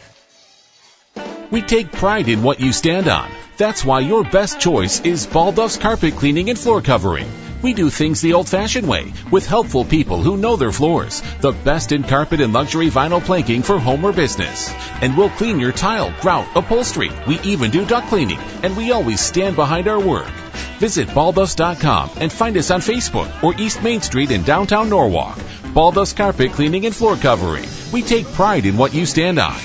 We 1.50 1.62
take 1.62 1.92
pride 1.92 2.28
in 2.28 2.42
what 2.42 2.60
you 2.60 2.72
stand 2.74 3.08
on. 3.08 3.30
That's 3.56 3.82
why 3.82 4.00
your 4.00 4.22
best 4.22 4.60
choice 4.60 5.00
is 5.00 5.26
Balduff's 5.26 5.78
Carpet 5.78 6.14
Cleaning 6.14 6.50
and 6.50 6.58
Floor 6.58 6.82
Covering. 6.82 7.26
We 7.62 7.72
do 7.72 7.88
things 7.88 8.20
the 8.20 8.34
old-fashioned 8.34 8.86
way, 8.86 9.14
with 9.32 9.46
helpful 9.46 9.84
people 9.84 10.22
who 10.22 10.36
know 10.36 10.56
their 10.56 10.72
floors. 10.72 11.22
The 11.40 11.52
best 11.52 11.92
in 11.92 12.04
carpet 12.04 12.42
and 12.42 12.52
luxury 12.52 12.90
vinyl 12.90 13.24
planking 13.24 13.62
for 13.62 13.78
home 13.78 14.04
or 14.04 14.12
business. 14.12 14.72
And 15.00 15.16
we'll 15.16 15.30
clean 15.30 15.58
your 15.58 15.72
tile, 15.72 16.14
grout, 16.20 16.46
upholstery. 16.54 17.10
We 17.26 17.40
even 17.40 17.70
do 17.70 17.86
duct 17.86 18.08
cleaning, 18.08 18.38
and 18.62 18.76
we 18.76 18.92
always 18.92 19.20
stand 19.20 19.56
behind 19.56 19.88
our 19.88 19.98
work. 19.98 20.30
Visit 20.78 21.08
balduffs.com 21.08 22.10
and 22.18 22.30
find 22.30 22.58
us 22.58 22.70
on 22.70 22.80
Facebook 22.80 23.42
or 23.42 23.58
East 23.58 23.82
Main 23.82 24.02
Street 24.02 24.30
in 24.30 24.44
downtown 24.44 24.90
Norwalk. 24.90 25.38
Balduff's 25.72 26.12
Carpet 26.12 26.52
Cleaning 26.52 26.84
and 26.84 26.94
Floor 26.94 27.16
Covering. 27.16 27.64
We 27.90 28.02
take 28.02 28.26
pride 28.26 28.66
in 28.66 28.76
what 28.76 28.94
you 28.94 29.06
stand 29.06 29.38
on. 29.38 29.58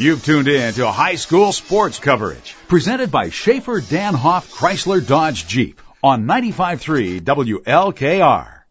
You've 0.00 0.24
tuned 0.24 0.48
in 0.48 0.72
to 0.74 0.90
high 0.90 1.16
school 1.16 1.52
sports 1.52 1.98
coverage 1.98 2.56
presented 2.68 3.10
by 3.10 3.28
Schaefer 3.28 3.82
Danhoff 3.82 4.50
Chrysler 4.50 5.06
Dodge 5.06 5.46
Jeep 5.46 5.78
on 6.02 6.24
95.3 6.24 7.20
WLKR. 7.20 8.62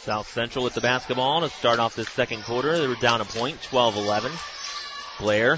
South 0.00 0.28
Central 0.28 0.64
with 0.64 0.74
the 0.74 0.80
basketball 0.80 1.42
to 1.42 1.48
start 1.50 1.78
off 1.78 1.94
this 1.94 2.08
second 2.08 2.42
quarter. 2.42 2.76
They 2.76 2.88
were 2.88 2.96
down 2.96 3.20
a 3.20 3.24
point, 3.24 3.58
12-11. 3.70 4.32
Blair 5.20 5.52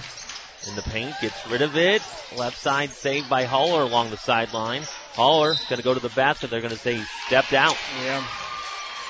in 0.68 0.76
the 0.76 0.82
paint 0.82 1.14
gets 1.22 1.46
rid 1.50 1.62
of 1.62 1.74
it. 1.74 2.02
Left 2.36 2.58
side 2.58 2.90
saved 2.90 3.30
by 3.30 3.44
Haller 3.44 3.80
along 3.80 4.10
the 4.10 4.18
sideline. 4.18 4.82
Haller 5.14 5.54
going 5.70 5.78
to 5.78 5.82
go 5.82 5.94
to 5.94 6.00
the 6.00 6.10
basket. 6.10 6.50
They're 6.50 6.60
going 6.60 6.70
to 6.70 6.76
say 6.76 7.02
stepped 7.26 7.54
out. 7.54 7.78
Yeah 8.04 8.22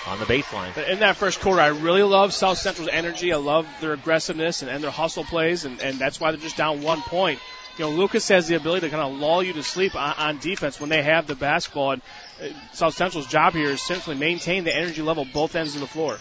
on 0.07 0.19
the 0.19 0.27
baseline. 0.27 0.77
In 0.89 1.01
that 1.01 1.17
first 1.17 1.41
quarter, 1.41 1.61
I 1.61 1.69
really 1.69 2.03
love 2.03 2.33
South 2.33 2.59
Central's 2.59 2.91
energy. 2.93 3.33
I 3.33 3.37
love 3.37 3.67
their 3.81 3.93
aggressiveness 3.93 4.63
and, 4.63 4.71
and 4.71 4.83
their 4.83 4.91
hustle 4.91 5.25
plays, 5.25 5.65
and, 5.65 5.81
and 5.81 5.99
that's 5.99 6.21
why 6.21 6.31
they're 6.31 6.41
just 6.41 6.57
down 6.57 6.83
one 6.83 7.01
point. 7.03 7.41
You 7.79 7.87
know, 7.87 7.91
Lucas 7.91 8.29
has 8.29 8.47
the 8.47 8.55
ability 8.55 8.87
to 8.87 8.91
kind 8.91 9.03
of 9.03 9.19
lull 9.19 9.43
you 9.43 9.53
to 9.55 9.63
sleep 9.63 9.97
on, 9.97 10.15
on 10.17 10.39
defense 10.39 10.79
when 10.79 10.91
they 10.91 11.03
have 11.03 11.27
the 11.27 11.35
basketball. 11.35 11.93
And 11.93 12.03
uh, 12.41 12.49
South 12.73 12.95
Central's 12.95 13.27
job 13.27 13.53
here 13.53 13.71
is 13.71 13.83
simply 13.83 14.15
maintain 14.15 14.63
the 14.63 14.75
energy 14.75 15.03
level 15.03 15.25
both 15.25 15.57
ends 15.57 15.75
of 15.75 15.81
the 15.81 15.87
floor. 15.89 16.19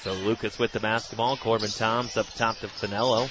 So 0.00 0.14
Lucas 0.14 0.58
with 0.58 0.72
the 0.72 0.80
basketball. 0.80 1.36
Corbin 1.36 1.68
Toms 1.68 2.16
up 2.16 2.26
top 2.34 2.58
to 2.60 2.68
Finello. 2.68 3.30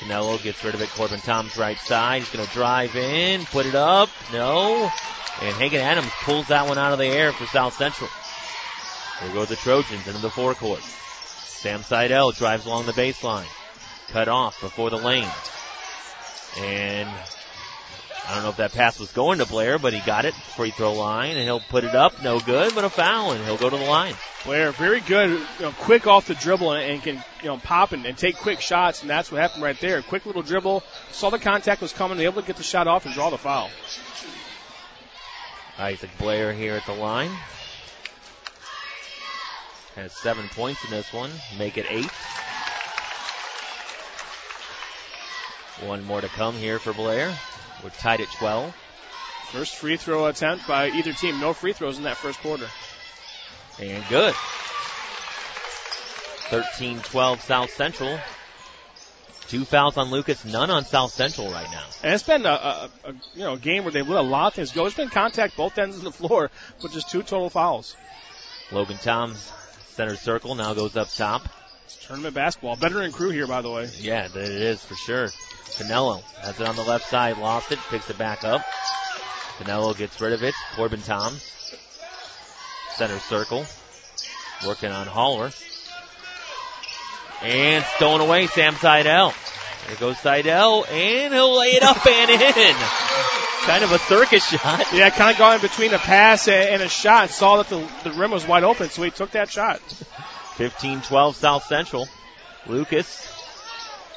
Finello 0.00 0.42
gets 0.42 0.62
rid 0.62 0.74
of 0.74 0.82
it. 0.82 0.90
Corbin 0.90 1.20
Toms 1.20 1.56
right 1.56 1.78
side. 1.78 2.20
He's 2.20 2.30
going 2.30 2.46
to 2.46 2.52
drive 2.52 2.94
in, 2.94 3.44
put 3.46 3.64
it 3.64 3.74
up. 3.74 4.10
No. 4.32 4.90
And 5.40 5.56
Hagen 5.56 5.80
Adams 5.80 6.10
pulls 6.24 6.48
that 6.48 6.68
one 6.68 6.76
out 6.76 6.92
of 6.92 6.98
the 6.98 7.06
air 7.06 7.32
for 7.32 7.46
South 7.46 7.74
Central. 7.74 8.10
Here 9.22 9.32
go 9.34 9.44
the 9.44 9.56
Trojans 9.56 10.06
into 10.06 10.20
the 10.20 10.30
forecourt. 10.30 10.82
Sam 10.82 11.82
Seidel 11.82 12.32
drives 12.32 12.66
along 12.66 12.86
the 12.86 12.92
baseline. 12.92 13.46
Cut 14.08 14.28
off 14.28 14.60
before 14.60 14.90
the 14.90 14.96
lane. 14.96 15.28
And 16.58 17.08
I 18.28 18.34
don't 18.34 18.42
know 18.42 18.50
if 18.50 18.56
that 18.56 18.72
pass 18.72 18.98
was 18.98 19.12
going 19.12 19.38
to 19.38 19.46
Blair, 19.46 19.78
but 19.78 19.92
he 19.92 20.00
got 20.00 20.24
it. 20.24 20.34
Free 20.34 20.70
throw 20.70 20.94
line, 20.94 21.36
and 21.36 21.40
he'll 21.40 21.60
put 21.60 21.84
it 21.84 21.94
up. 21.94 22.20
No 22.22 22.40
good, 22.40 22.74
but 22.74 22.84
a 22.84 22.90
foul, 22.90 23.32
and 23.32 23.44
he'll 23.44 23.56
go 23.56 23.70
to 23.70 23.76
the 23.76 23.84
line. 23.84 24.14
Blair, 24.44 24.72
very 24.72 25.00
good, 25.00 25.30
you 25.30 25.64
know, 25.64 25.72
quick 25.72 26.06
off 26.06 26.26
the 26.26 26.34
dribble, 26.34 26.72
and, 26.72 26.92
and 26.92 27.02
can 27.02 27.24
you 27.42 27.48
know 27.48 27.58
pop 27.58 27.92
and, 27.92 28.04
and, 28.06 28.18
take 28.18 28.36
quick 28.36 28.60
shots, 28.60 29.02
and 29.02 29.10
that's 29.10 29.30
what 29.30 29.40
happened 29.40 29.62
right 29.62 29.78
there. 29.80 30.02
Quick 30.02 30.26
little 30.26 30.42
dribble, 30.42 30.82
saw 31.12 31.30
the 31.30 31.38
contact 31.38 31.80
was 31.80 31.92
coming, 31.92 32.18
able 32.20 32.40
to 32.40 32.46
get 32.46 32.56
the 32.56 32.62
shot 32.62 32.88
off 32.88 33.06
and 33.06 33.14
draw 33.14 33.30
the 33.30 33.38
foul. 33.38 33.70
Isaac 35.78 36.10
Blair 36.18 36.52
here 36.52 36.74
at 36.74 36.86
the 36.86 36.94
line. 36.94 37.30
Has 39.96 40.12
seven 40.12 40.48
points 40.48 40.82
in 40.84 40.90
this 40.90 41.12
one. 41.12 41.30
Make 41.58 41.76
it 41.76 41.86
eight. 41.90 42.10
One 45.86 46.04
more 46.04 46.20
to 46.20 46.28
come 46.28 46.54
here 46.54 46.78
for 46.78 46.92
Blair. 46.92 47.36
We're 47.82 47.90
tied 47.90 48.20
at 48.20 48.30
12. 48.32 48.74
First 49.50 49.76
free 49.76 49.96
throw 49.98 50.26
attempt 50.26 50.66
by 50.66 50.88
either 50.88 51.12
team. 51.12 51.40
No 51.40 51.52
free 51.52 51.74
throws 51.74 51.98
in 51.98 52.04
that 52.04 52.16
first 52.16 52.40
quarter. 52.40 52.68
And 53.80 54.02
good. 54.08 54.34
13-12 56.48 57.40
South 57.40 57.70
Central. 57.70 58.18
Two 59.48 59.66
fouls 59.66 59.98
on 59.98 60.10
Lucas, 60.10 60.46
none 60.46 60.70
on 60.70 60.84
South 60.84 61.10
Central 61.10 61.50
right 61.50 61.70
now. 61.70 61.84
And 62.02 62.14
it's 62.14 62.22
been 62.22 62.46
a, 62.46 62.48
a, 62.48 62.90
a 63.04 63.12
you 63.34 63.40
know 63.40 63.56
game 63.56 63.84
where 63.84 63.92
they've 63.92 64.08
let 64.08 64.20
a 64.20 64.22
lot 64.26 64.48
of 64.48 64.54
things 64.54 64.72
go. 64.72 64.86
It's 64.86 64.96
been 64.96 65.10
contact 65.10 65.56
both 65.56 65.76
ends 65.76 65.98
of 65.98 66.04
the 66.04 66.12
floor, 66.12 66.50
but 66.80 66.92
just 66.92 67.10
two 67.10 67.22
total 67.22 67.50
fouls. 67.50 67.94
Logan 68.70 68.96
Toms 68.96 69.52
Center 69.94 70.16
circle 70.16 70.54
now 70.54 70.72
goes 70.72 70.96
up 70.96 71.10
top. 71.10 71.42
Tournament 72.06 72.34
basketball. 72.34 72.76
Veteran 72.76 73.12
crew 73.12 73.28
here, 73.28 73.46
by 73.46 73.60
the 73.60 73.70
way. 73.70 73.90
Yeah, 74.00 74.24
it 74.24 74.36
is 74.36 74.82
for 74.82 74.94
sure. 74.94 75.26
Canelo 75.26 76.22
has 76.40 76.58
it 76.58 76.66
on 76.66 76.76
the 76.76 76.82
left 76.82 77.08
side, 77.08 77.36
lost 77.36 77.72
it, 77.72 77.78
picks 77.90 78.08
it 78.08 78.16
back 78.16 78.42
up. 78.42 78.62
Canelo 79.58 79.96
gets 79.96 80.18
rid 80.20 80.32
of 80.32 80.42
it. 80.42 80.54
Corbin 80.76 81.02
Tom. 81.02 81.34
Center 82.94 83.18
circle. 83.18 83.66
Working 84.66 84.92
on 84.92 85.06
Haller. 85.06 85.50
And 87.42 87.84
stolen 87.96 88.22
away, 88.22 88.46
Sam 88.46 88.74
Seidel. 88.76 89.34
There 89.88 89.96
goes 89.96 90.18
Seidel, 90.18 90.86
and 90.86 91.34
he'll 91.34 91.58
lay 91.58 91.72
it 91.72 91.82
up 91.82 92.06
and 92.06 92.30
in. 92.30 93.41
Kind 93.64 93.84
of 93.84 93.92
a 93.92 93.98
circus 93.98 94.44
shot. 94.48 94.92
Yeah, 94.92 95.10
kind 95.10 95.32
of 95.32 95.38
going 95.38 95.60
between 95.60 95.94
a 95.94 95.98
pass 95.98 96.48
and 96.48 96.82
a 96.82 96.88
shot. 96.88 97.30
Saw 97.30 97.62
that 97.62 97.68
the, 97.68 98.08
the 98.08 98.16
rim 98.16 98.30
was 98.30 98.46
wide 98.46 98.64
open, 98.64 98.88
so 98.88 99.02
he 99.02 99.10
took 99.10 99.32
that 99.32 99.50
shot. 99.50 99.80
15-12 100.56 101.34
South 101.34 101.64
Central. 101.64 102.08
Lucas 102.66 103.28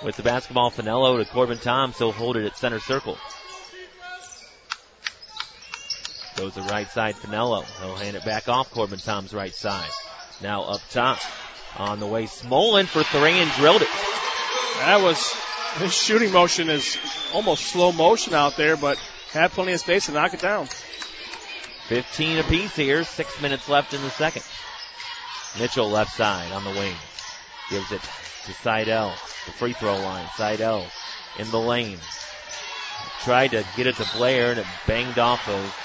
with 0.03 0.15
the 0.17 0.23
basketball. 0.23 0.71
Finello 0.71 1.17
to 1.17 1.29
Corbin 1.31 1.57
Tom, 1.57 1.93
so 1.93 2.11
hold 2.11 2.37
it 2.37 2.45
at 2.45 2.57
center 2.57 2.79
circle. 2.79 3.17
Goes 6.35 6.53
the 6.53 6.61
right 6.63 6.89
side, 6.89 7.15
Finello. 7.15 7.63
He'll 7.81 7.95
hand 7.95 8.15
it 8.15 8.25
back 8.25 8.49
off 8.49 8.69
Corbin 8.71 8.99
Tom's 8.99 9.33
right 9.33 9.53
side. 9.53 9.89
Now 10.41 10.63
up 10.63 10.81
top. 10.89 11.19
On 11.77 11.99
the 11.99 12.07
way, 12.07 12.23
Smolin 12.25 12.85
for 12.85 13.03
three 13.03 13.39
and 13.39 13.51
drilled 13.53 13.81
it. 13.81 13.89
That 14.79 15.01
was 15.01 15.33
his 15.77 15.93
shooting 15.93 16.31
motion 16.31 16.69
is 16.69 16.97
almost 17.33 17.65
slow 17.65 17.91
motion 17.91 18.33
out 18.33 18.55
there, 18.55 18.77
but 18.77 18.97
had 19.35 19.51
plenty 19.51 19.73
of 19.73 19.79
space 19.79 20.05
to 20.07 20.11
knock 20.11 20.33
it 20.33 20.39
down. 20.39 20.67
15 21.87 22.39
apiece 22.39 22.75
here, 22.75 23.03
six 23.03 23.41
minutes 23.41 23.69
left 23.69 23.93
in 23.93 24.01
the 24.01 24.09
second. 24.09 24.43
Mitchell 25.59 25.89
left 25.89 26.15
side 26.15 26.51
on 26.51 26.63
the 26.63 26.71
wing. 26.71 26.95
Gives 27.69 27.91
it 27.91 28.01
to 28.45 28.53
Seidel, 28.53 29.13
the 29.45 29.51
free 29.51 29.73
throw 29.73 29.97
line. 29.97 30.27
Seidel 30.35 30.85
in 31.37 31.49
the 31.51 31.59
lane. 31.59 31.99
Tried 33.21 33.51
to 33.51 33.65
get 33.75 33.87
it 33.87 33.95
to 33.97 34.09
Blair 34.15 34.51
and 34.51 34.59
it 34.59 34.67
banged 34.87 35.19
off 35.19 35.47
of 35.47 35.75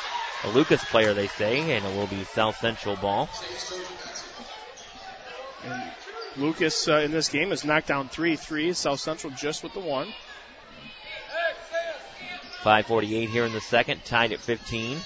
a 0.45 0.49
Lucas 0.55 0.83
player, 0.85 1.13
they 1.13 1.27
say, 1.27 1.77
and 1.77 1.85
it 1.85 1.97
will 1.97 2.07
be 2.07 2.25
South 2.25 2.57
Central 2.59 2.97
ball. 2.97 3.29
And 5.65 5.83
Lucas 6.37 6.89
uh, 6.89 6.99
in 6.99 7.11
this 7.11 7.29
game 7.29 7.51
has 7.51 7.65
knocked 7.65 7.89
down 7.89 8.09
three 8.09 8.37
threes. 8.37 8.79
South 8.79 9.01
Central 9.01 9.33
just 9.33 9.63
with 9.63 9.75
the 9.75 9.81
one. 9.81 10.13
5.48 12.63 13.29
here 13.29 13.45
in 13.45 13.53
the 13.53 13.61
second, 13.61 14.05
tied 14.05 14.33
at 14.33 14.41
15. 14.41 14.99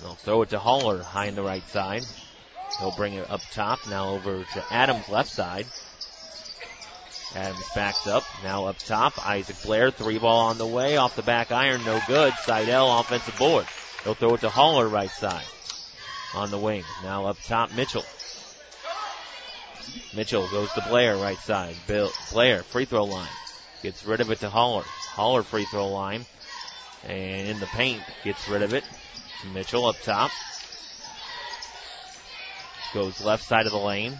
They'll 0.00 0.14
throw 0.14 0.42
it 0.42 0.50
to 0.50 0.58
Haller, 0.58 1.02
high 1.02 1.26
in 1.26 1.34
the 1.34 1.42
right 1.42 1.66
side. 1.68 2.04
He'll 2.78 2.92
bring 2.92 3.14
it 3.14 3.30
up 3.30 3.40
top. 3.52 3.78
Now 3.88 4.10
over 4.10 4.44
to 4.44 4.64
Adams 4.70 5.08
left 5.08 5.30
side. 5.30 5.66
Adams 7.34 7.64
backs 7.74 8.06
up. 8.06 8.24
Now 8.42 8.66
up 8.66 8.78
top. 8.78 9.26
Isaac 9.26 9.56
Blair. 9.64 9.90
Three 9.90 10.18
ball 10.18 10.48
on 10.48 10.58
the 10.58 10.66
way. 10.66 10.96
Off 10.96 11.16
the 11.16 11.22
back 11.22 11.52
iron. 11.52 11.84
No 11.84 12.00
good. 12.06 12.32
Seidel 12.44 13.00
offensive 13.00 13.36
board. 13.38 13.66
He'll 14.04 14.14
throw 14.14 14.34
it 14.34 14.40
to 14.40 14.50
Haller 14.50 14.88
right 14.88 15.10
side. 15.10 15.44
On 16.34 16.50
the 16.50 16.58
wing. 16.58 16.84
Now 17.02 17.26
up 17.26 17.38
top. 17.44 17.72
Mitchell. 17.74 18.04
Mitchell 20.14 20.48
goes 20.48 20.72
to 20.72 20.84
Blair 20.88 21.16
right 21.16 21.38
side. 21.38 21.76
Bill, 21.86 22.10
Blair 22.32 22.62
free 22.62 22.84
throw 22.84 23.04
line. 23.04 23.28
Gets 23.84 24.06
rid 24.06 24.22
of 24.22 24.30
it 24.30 24.40
to 24.40 24.48
Holler. 24.48 24.82
Haller 25.10 25.42
free 25.42 25.66
throw 25.66 25.88
line. 25.88 26.24
And 27.06 27.46
in 27.46 27.60
the 27.60 27.66
paint. 27.66 28.00
Gets 28.24 28.48
rid 28.48 28.62
of 28.62 28.72
it. 28.72 28.82
Mitchell 29.52 29.84
up 29.84 30.00
top. 30.00 30.30
Goes 32.94 33.22
left 33.22 33.44
side 33.44 33.66
of 33.66 33.72
the 33.72 33.78
lane. 33.78 34.16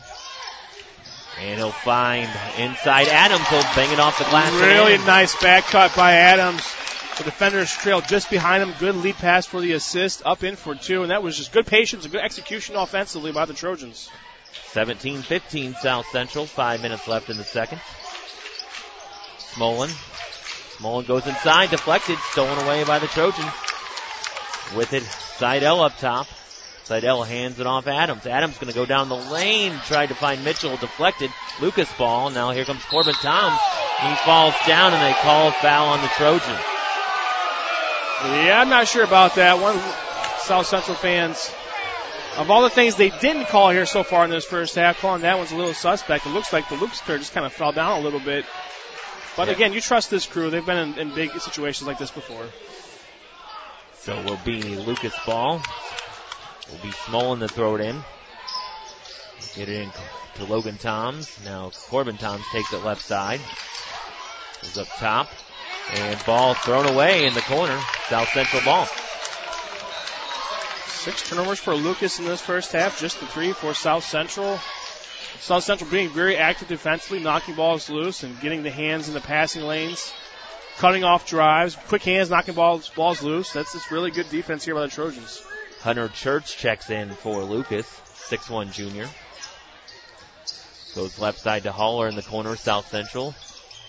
And 1.41 1.59
he'll 1.59 1.71
find 1.71 2.29
inside 2.59 3.09
Adams. 3.09 3.49
He'll 3.49 3.63
bang 3.75 3.91
it 3.91 3.99
off 3.99 4.19
the 4.19 4.25
glass. 4.25 4.53
Really 4.53 4.99
nice 4.99 5.35
back 5.41 5.65
cut 5.65 5.97
by 5.97 6.13
Adams. 6.13 6.63
The 7.17 7.25
defenders 7.25 7.73
trail 7.73 8.03
just 8.03 8.29
behind 8.29 8.63
him. 8.63 8.75
Good 8.79 8.97
lead 8.97 9.15
pass 9.15 9.47
for 9.47 9.63
the 9.63 9.73
assist. 9.73 10.21
Up 10.27 10.45
in 10.45 10.57
for 10.57 10.75
two. 10.75 11.01
And 11.01 11.11
that 11.11 11.23
was 11.23 11.39
just 11.39 11.53
good 11.53 11.67
patience 11.67 12.05
and 12.05 12.13
good 12.13 12.23
execution 12.23 12.77
offensively 12.77 13.33
by 13.33 13.47
the 13.47 13.55
Trojans. 13.55 14.11
17-15 14.73 15.77
South 15.77 16.05
Central. 16.09 16.45
Five 16.45 16.83
minutes 16.83 17.09
left 17.09 17.31
in 17.31 17.39
the 17.39 17.45
second. 17.45 17.81
Smolin. 19.55 19.89
Smolin 20.79 21.07
goes 21.07 21.27
inside. 21.27 21.71
Deflected. 21.71 22.19
Stolen 22.31 22.59
away 22.65 22.85
by 22.85 22.99
the 22.99 23.07
Trojans. 23.07 23.51
With 24.77 24.93
it, 24.93 25.03
Seidel 25.03 25.81
up 25.81 25.97
top. 25.99 26.27
Seidel 26.85 27.23
hands 27.23 27.61
it 27.61 27.67
off 27.67 27.87
Adams. 27.87 28.27
Adams 28.27 28.59
going 28.59 28.73
to 28.73 28.75
go 28.75 28.85
down 28.85 29.09
the 29.09 29.15
lane, 29.15 29.73
tried 29.87 30.09
to 30.09 30.15
find 30.15 30.45
Mitchell, 30.45 30.77
deflected. 30.77 31.31
Lucas 31.61 31.91
ball. 31.97 32.31
Now 32.31 32.51
here 32.51 32.65
comes 32.65 32.85
Corbin 32.85 33.15
Toms. 33.15 33.59
He 34.01 34.15
falls 34.17 34.55
down 34.67 34.93
and 34.93 35.03
they 35.03 35.19
call 35.21 35.51
foul 35.53 35.89
on 35.89 36.03
the 36.03 36.09
Trojan. 36.09 36.59
Yeah, 38.25 38.61
I'm 38.61 38.69
not 38.69 38.89
sure 38.89 39.05
about 39.05 39.37
that. 39.37 39.61
One 39.61 39.79
South 40.41 40.67
Central 40.67 40.97
fans, 40.97 41.51
of 42.37 42.51
all 42.51 42.63
the 42.63 42.71
things 42.71 42.97
they 42.97 43.11
didn't 43.11 43.47
call 43.47 43.71
here 43.71 43.87
so 43.87 44.03
far 44.03 44.25
in 44.25 44.31
this 44.31 44.45
first 44.45 44.75
half, 44.75 45.01
calling 45.01 45.23
that 45.23 45.39
one's 45.39 45.53
a 45.53 45.57
little 45.57 45.75
suspect. 45.75 46.27
It 46.27 46.31
looks 46.31 46.53
like 46.53 46.69
the 46.69 46.77
Lucas 46.77 47.01
player 47.01 47.19
just 47.19 47.33
kind 47.33 47.47
of 47.47 47.53
fell 47.53 47.73
down 47.73 48.01
a 48.01 48.03
little 48.03 48.21
bit. 48.21 48.45
But 49.37 49.49
yeah. 49.49 49.55
again, 49.55 49.73
you 49.73 49.81
trust 49.81 50.11
this 50.11 50.27
crew. 50.27 50.51
They've 50.51 50.65
been 50.65 50.77
in, 50.77 50.99
in 50.99 51.15
big 51.15 51.31
situations 51.41 51.87
like 51.87 51.99
this 51.99 52.11
before. 52.11 52.47
So 53.95 54.23
will 54.23 54.41
be 54.45 54.63
Lucas 54.63 55.15
ball. 55.27 55.63
Will 56.71 56.79
be 56.83 56.91
Smolin 56.91 57.41
to 57.41 57.49
throw 57.49 57.75
it 57.75 57.81
in. 57.81 58.03
Get 59.57 59.69
it 59.69 59.83
in 59.83 59.91
to 60.37 60.45
Logan 60.45 60.77
Toms. 60.77 61.39
Now 61.45 61.71
Corbin 61.89 62.17
Toms 62.17 62.45
takes 62.53 62.73
it 62.73 62.85
left 62.85 63.03
side. 63.03 63.41
Goes 64.63 64.79
up 64.79 64.89
top. 64.99 65.29
And 65.95 66.25
ball 66.25 66.55
thrown 66.55 66.87
away 66.87 67.27
in 67.27 67.35
the 67.35 67.43
corner. 67.43 67.79
South 68.09 68.29
Central 68.31 68.63
ball. 68.63 68.87
Six 70.87 71.29
turnovers 71.29 71.59
for 71.59 71.75
Lucas 71.75 72.19
in 72.19 72.25
this 72.25 72.41
first 72.41 72.73
half. 72.73 72.99
Just 72.99 73.21
the 73.21 73.27
three 73.27 73.53
for 73.53 73.75
South 73.75 74.05
Central. 74.05 74.59
South 75.41 75.65
Central 75.65 75.91
being 75.91 76.09
very 76.09 76.37
active 76.37 76.69
defensively, 76.69 77.21
knocking 77.21 77.55
balls 77.55 77.91
loose 77.91 78.23
and 78.23 78.41
getting 78.41 78.63
the 78.63 78.71
hands 78.71 79.09
in 79.09 79.15
the 79.15 79.21
passing 79.21 79.63
lanes, 79.63 80.13
cutting 80.79 81.05
off 81.05 81.27
drives, 81.29 81.77
quick 81.89 82.03
hands, 82.03 82.31
knocking 82.31 82.55
balls 82.55 82.89
balls 82.91 83.23
loose. 83.23 83.53
That's 83.53 83.73
just 83.73 83.91
really 83.91 84.11
good 84.11 84.29
defense 84.31 84.65
here 84.65 84.75
by 84.75 84.83
the 84.83 84.89
Trojans. 84.89 85.43
Hunter 85.81 86.09
Church 86.09 86.57
checks 86.57 86.91
in 86.91 87.11
for 87.11 87.43
Lucas, 87.43 87.87
six 88.15 88.49
one 88.49 88.73
junior. 88.73 89.09
Goes 90.95 91.19
left 91.19 91.41
side 91.41 91.65
to 91.65 91.73
Haller 91.73 92.09
in 92.09 92.15
the 92.15 92.23
corner, 92.23 92.57
South 92.57 92.89
Central. 92.89 93.35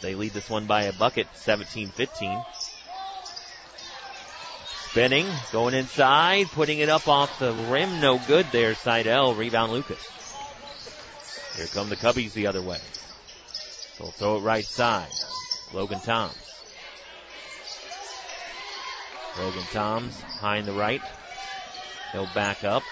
They 0.02 0.16
lead 0.16 0.34
this 0.34 0.50
one 0.50 0.66
by 0.66 0.84
a 0.84 0.94
bucket, 0.94 1.28
17-15. 1.36 2.46
Spinning, 4.90 5.28
going 5.52 5.74
inside, 5.74 6.48
putting 6.48 6.80
it 6.80 6.90
up 6.90 7.08
off 7.08 7.40
the 7.40 7.54
rim, 7.70 8.00
no 8.00 8.20
good 8.28 8.48
there. 8.52 8.76
Seidel, 8.76 9.36
rebound 9.36 9.72
Lucas. 9.72 10.00
Here 11.56 11.68
come 11.68 11.90
the 11.90 11.96
Cubbies 11.96 12.34
the 12.34 12.48
other 12.48 12.62
way. 12.62 12.80
They'll 13.98 14.12
throw 14.12 14.38
it 14.38 14.42
right 14.42 14.66
side. 14.66 15.10
Logan 15.74 16.00
Toms. 16.00 16.36
Logan 19.40 19.64
Toms, 19.72 20.22
high 20.22 20.58
in 20.58 20.66
the 20.66 20.74
right. 20.74 21.02
He'll 22.12 22.30
back 22.34 22.64
up. 22.64 22.84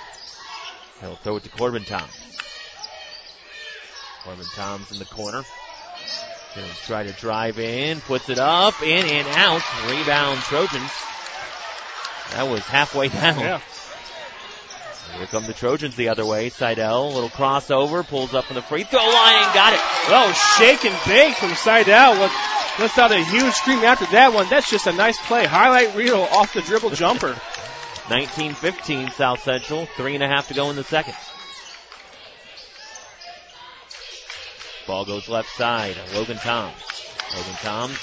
He'll 1.02 1.16
throw 1.16 1.38
it 1.38 1.44
to 1.44 1.50
Corbin 1.50 1.84
Toms. 1.84 2.12
Corbin 4.24 4.46
Toms 4.56 4.92
in 4.92 5.00
the 5.00 5.06
corner. 5.06 5.44
He'll 6.56 6.68
try 6.86 7.04
to 7.04 7.12
drive 7.14 7.60
in, 7.60 8.00
puts 8.02 8.30
it 8.30 8.40
up, 8.40 8.82
in 8.82 9.06
and 9.06 9.28
out. 9.30 9.62
Rebound 9.90 10.40
Trojans. 10.42 10.92
That 12.32 12.48
was 12.50 12.62
halfway 12.62 13.10
down. 13.10 13.40
Yeah. 13.40 13.62
Here 15.18 15.28
come 15.28 15.46
the 15.46 15.54
Trojans 15.54 15.96
the 15.96 16.10
other 16.10 16.26
way. 16.26 16.50
Seidel, 16.50 17.14
little 17.14 17.30
crossover, 17.30 18.06
pulls 18.08 18.34
up 18.34 18.46
from 18.46 18.56
the 18.56 18.64
free 18.64 18.84
throw 18.84 19.00
line 19.00 19.44
and 19.44 19.54
got 19.54 19.74
it. 19.74 19.80
Oh, 20.10 20.34
shake 20.58 20.86
and 20.86 20.96
bake 21.06 21.36
from 21.36 21.54
Seidel. 21.54 22.20
What, 22.20 22.32
let's 22.80 22.98
out 22.98 23.12
a 23.12 23.24
huge 23.24 23.54
scream 23.54 23.80
after 23.80 24.06
that 24.08 24.34
one. 24.34 24.50
That's 24.50 24.70
just 24.70 24.88
a 24.88 24.92
nice 24.92 25.20
play. 25.28 25.46
Highlight 25.46 25.96
reel 25.96 26.22
off 26.32 26.54
the 26.54 26.62
dribble 26.62 26.90
jumper. 26.96 27.34
19-15 28.08 29.12
South 29.14 29.44
Central. 29.44 29.86
Three 29.98 30.16
and 30.16 30.24
a 30.24 30.28
half 30.28 30.48
to 30.48 30.56
go 30.56 30.72
in 30.72 30.76
the 30.76 30.84
second. 30.84 31.16
Ball 34.88 35.06
goes 35.06 35.30
left 35.30 35.50
side. 35.50 35.96
Logan 36.16 36.38
Toms. 36.38 36.74
Logan 37.36 37.54
Toms. 37.62 38.00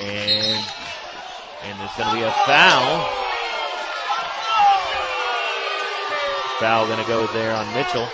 And, 0.00 0.66
and 1.64 1.80
there's 1.80 1.94
going 1.96 2.08
to 2.08 2.14
be 2.14 2.22
a 2.22 2.32
foul. 2.46 3.31
Foul 6.62 6.86
going 6.86 7.00
to 7.00 7.08
go 7.08 7.26
there 7.32 7.52
on 7.52 7.74
Mitchell. 7.74 8.06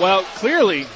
Well, 0.00 0.24
clearly, 0.34 0.86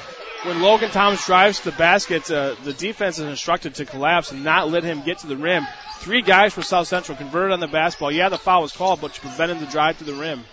when 0.43 0.61
Logan 0.61 0.89
Toms 0.89 1.25
drives 1.25 1.59
to 1.59 1.71
the 1.71 1.77
basket, 1.77 2.29
uh, 2.29 2.55
the 2.65 2.73
defense 2.73 3.17
is 3.17 3.25
instructed 3.25 3.75
to 3.75 3.85
collapse 3.85 4.33
and 4.33 4.43
not 4.43 4.69
let 4.69 4.83
him 4.83 5.01
get 5.05 5.19
to 5.19 5.27
the 5.27 5.37
rim. 5.37 5.65
Three 5.99 6.21
guys 6.21 6.53
for 6.53 6.63
South 6.63 6.89
Central 6.89 7.17
converted 7.17 7.53
on 7.53 7.61
the 7.61 7.67
basketball. 7.69 8.11
Yeah, 8.11 8.27
the 8.27 8.37
foul 8.37 8.61
was 8.61 8.73
called, 8.73 8.99
but 8.99 9.15
you 9.15 9.21
prevented 9.21 9.59
the 9.59 9.67
drive 9.67 9.99
to 9.99 10.03
the 10.03 10.15
rim. 10.15 10.43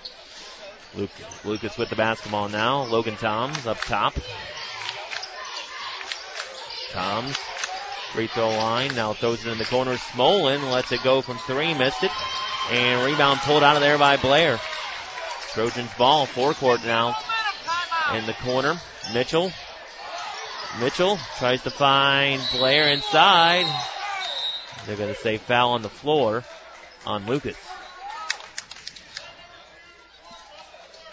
Luke, 0.95 1.11
Lucas 1.45 1.77
with 1.77 1.91
the 1.91 1.97
basketball 1.97 2.49
now. 2.49 2.85
Logan 2.85 3.17
Toms 3.17 3.67
up 3.67 3.81
top. 3.81 4.15
Toms, 6.93 7.37
free 8.13 8.29
throw 8.29 8.51
line, 8.51 8.95
now 8.95 9.13
throws 9.13 9.45
it 9.45 9.51
in 9.51 9.59
the 9.59 9.65
corner. 9.65 9.97
Smolin 9.97 10.71
lets 10.71 10.93
it 10.93 11.03
go 11.03 11.21
from 11.21 11.39
three, 11.39 11.75
missed 11.75 12.05
it. 12.05 12.13
And 12.71 13.05
rebound 13.05 13.41
pulled 13.41 13.63
out 13.63 13.77
of 13.77 13.83
there 13.83 13.99
by 13.99 14.17
Blair. 14.17 14.61
Trojans 15.53 15.91
ball, 15.99 16.27
forecourt 16.27 16.85
now. 16.85 17.17
In 18.15 18.27
the 18.27 18.33
corner, 18.35 18.81
Mitchell. 19.13 19.53
Mitchell 20.79 21.19
tries 21.39 21.63
to 21.63 21.71
find 21.71 22.41
Blair 22.53 22.89
inside. 22.89 23.67
They're 24.87 24.97
going 24.97 25.13
to 25.13 25.21
say 25.21 25.37
foul 25.39 25.73
on 25.73 25.83
the 25.83 25.89
floor 25.89 26.45
on 27.05 27.27
Lucas. 27.27 27.57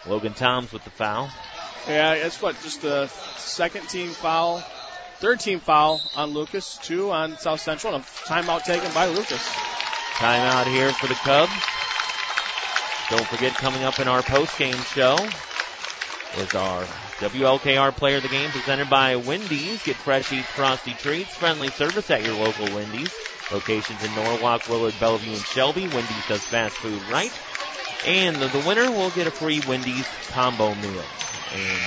Logan 0.06 0.34
Toms 0.34 0.72
with 0.72 0.84
the 0.84 0.90
foul. 0.90 1.30
Yeah, 1.88 2.14
it's 2.14 2.42
what, 2.42 2.62
just 2.62 2.82
the 2.82 3.08
second 3.08 3.90
team 3.90 4.10
foul, 4.10 4.60
third 5.18 5.40
team 5.40 5.60
foul 5.60 6.02
on 6.16 6.32
Lucas, 6.32 6.78
two 6.82 7.12
on 7.12 7.38
South 7.38 7.62
Central, 7.62 7.96
and 7.96 8.04
a 8.04 8.08
timeout 8.08 8.64
taken 8.64 8.92
by 8.94 9.08
Lucas. 9.08 9.77
Timeout 10.18 10.66
here 10.66 10.92
for 10.94 11.06
the 11.06 11.14
Cubs. 11.14 11.52
Don't 13.12 13.28
forget, 13.28 13.54
coming 13.54 13.84
up 13.84 14.00
in 14.00 14.08
our 14.08 14.24
post-game 14.24 14.74
show 14.74 15.16
is 16.38 16.56
our 16.56 16.84
WLKR 17.20 17.96
Player 17.96 18.18
of 18.18 18.24
the 18.24 18.30
Game 18.30 18.50
presented 18.50 18.90
by 18.90 19.16
Wendy's. 19.16 19.84
Get 19.84 19.96
fresh 19.96 20.34
Eat 20.34 20.44
Frosty 20.44 20.94
Treats, 20.94 21.36
friendly 21.36 21.70
service 21.70 22.10
at 22.10 22.26
your 22.26 22.34
local 22.34 22.66
Wendy's. 22.76 23.14
Locations 23.52 24.04
in 24.04 24.14
Norwalk, 24.16 24.68
Willard, 24.68 24.96
Bellevue, 25.00 25.34
and 25.34 25.42
Shelby. 25.42 25.88
Wendy's 25.88 26.28
does 26.28 26.42
fast 26.42 26.76
food 26.78 27.02
right. 27.12 27.32
And 28.06 28.36
the, 28.38 28.64
winner 28.68 28.90
will 28.90 29.12
get 29.12 29.28
a 29.28 29.32
free 29.32 29.62
Wendy's 29.68 30.08
combo 30.30 30.74
meal. 30.74 31.04
And 31.54 31.82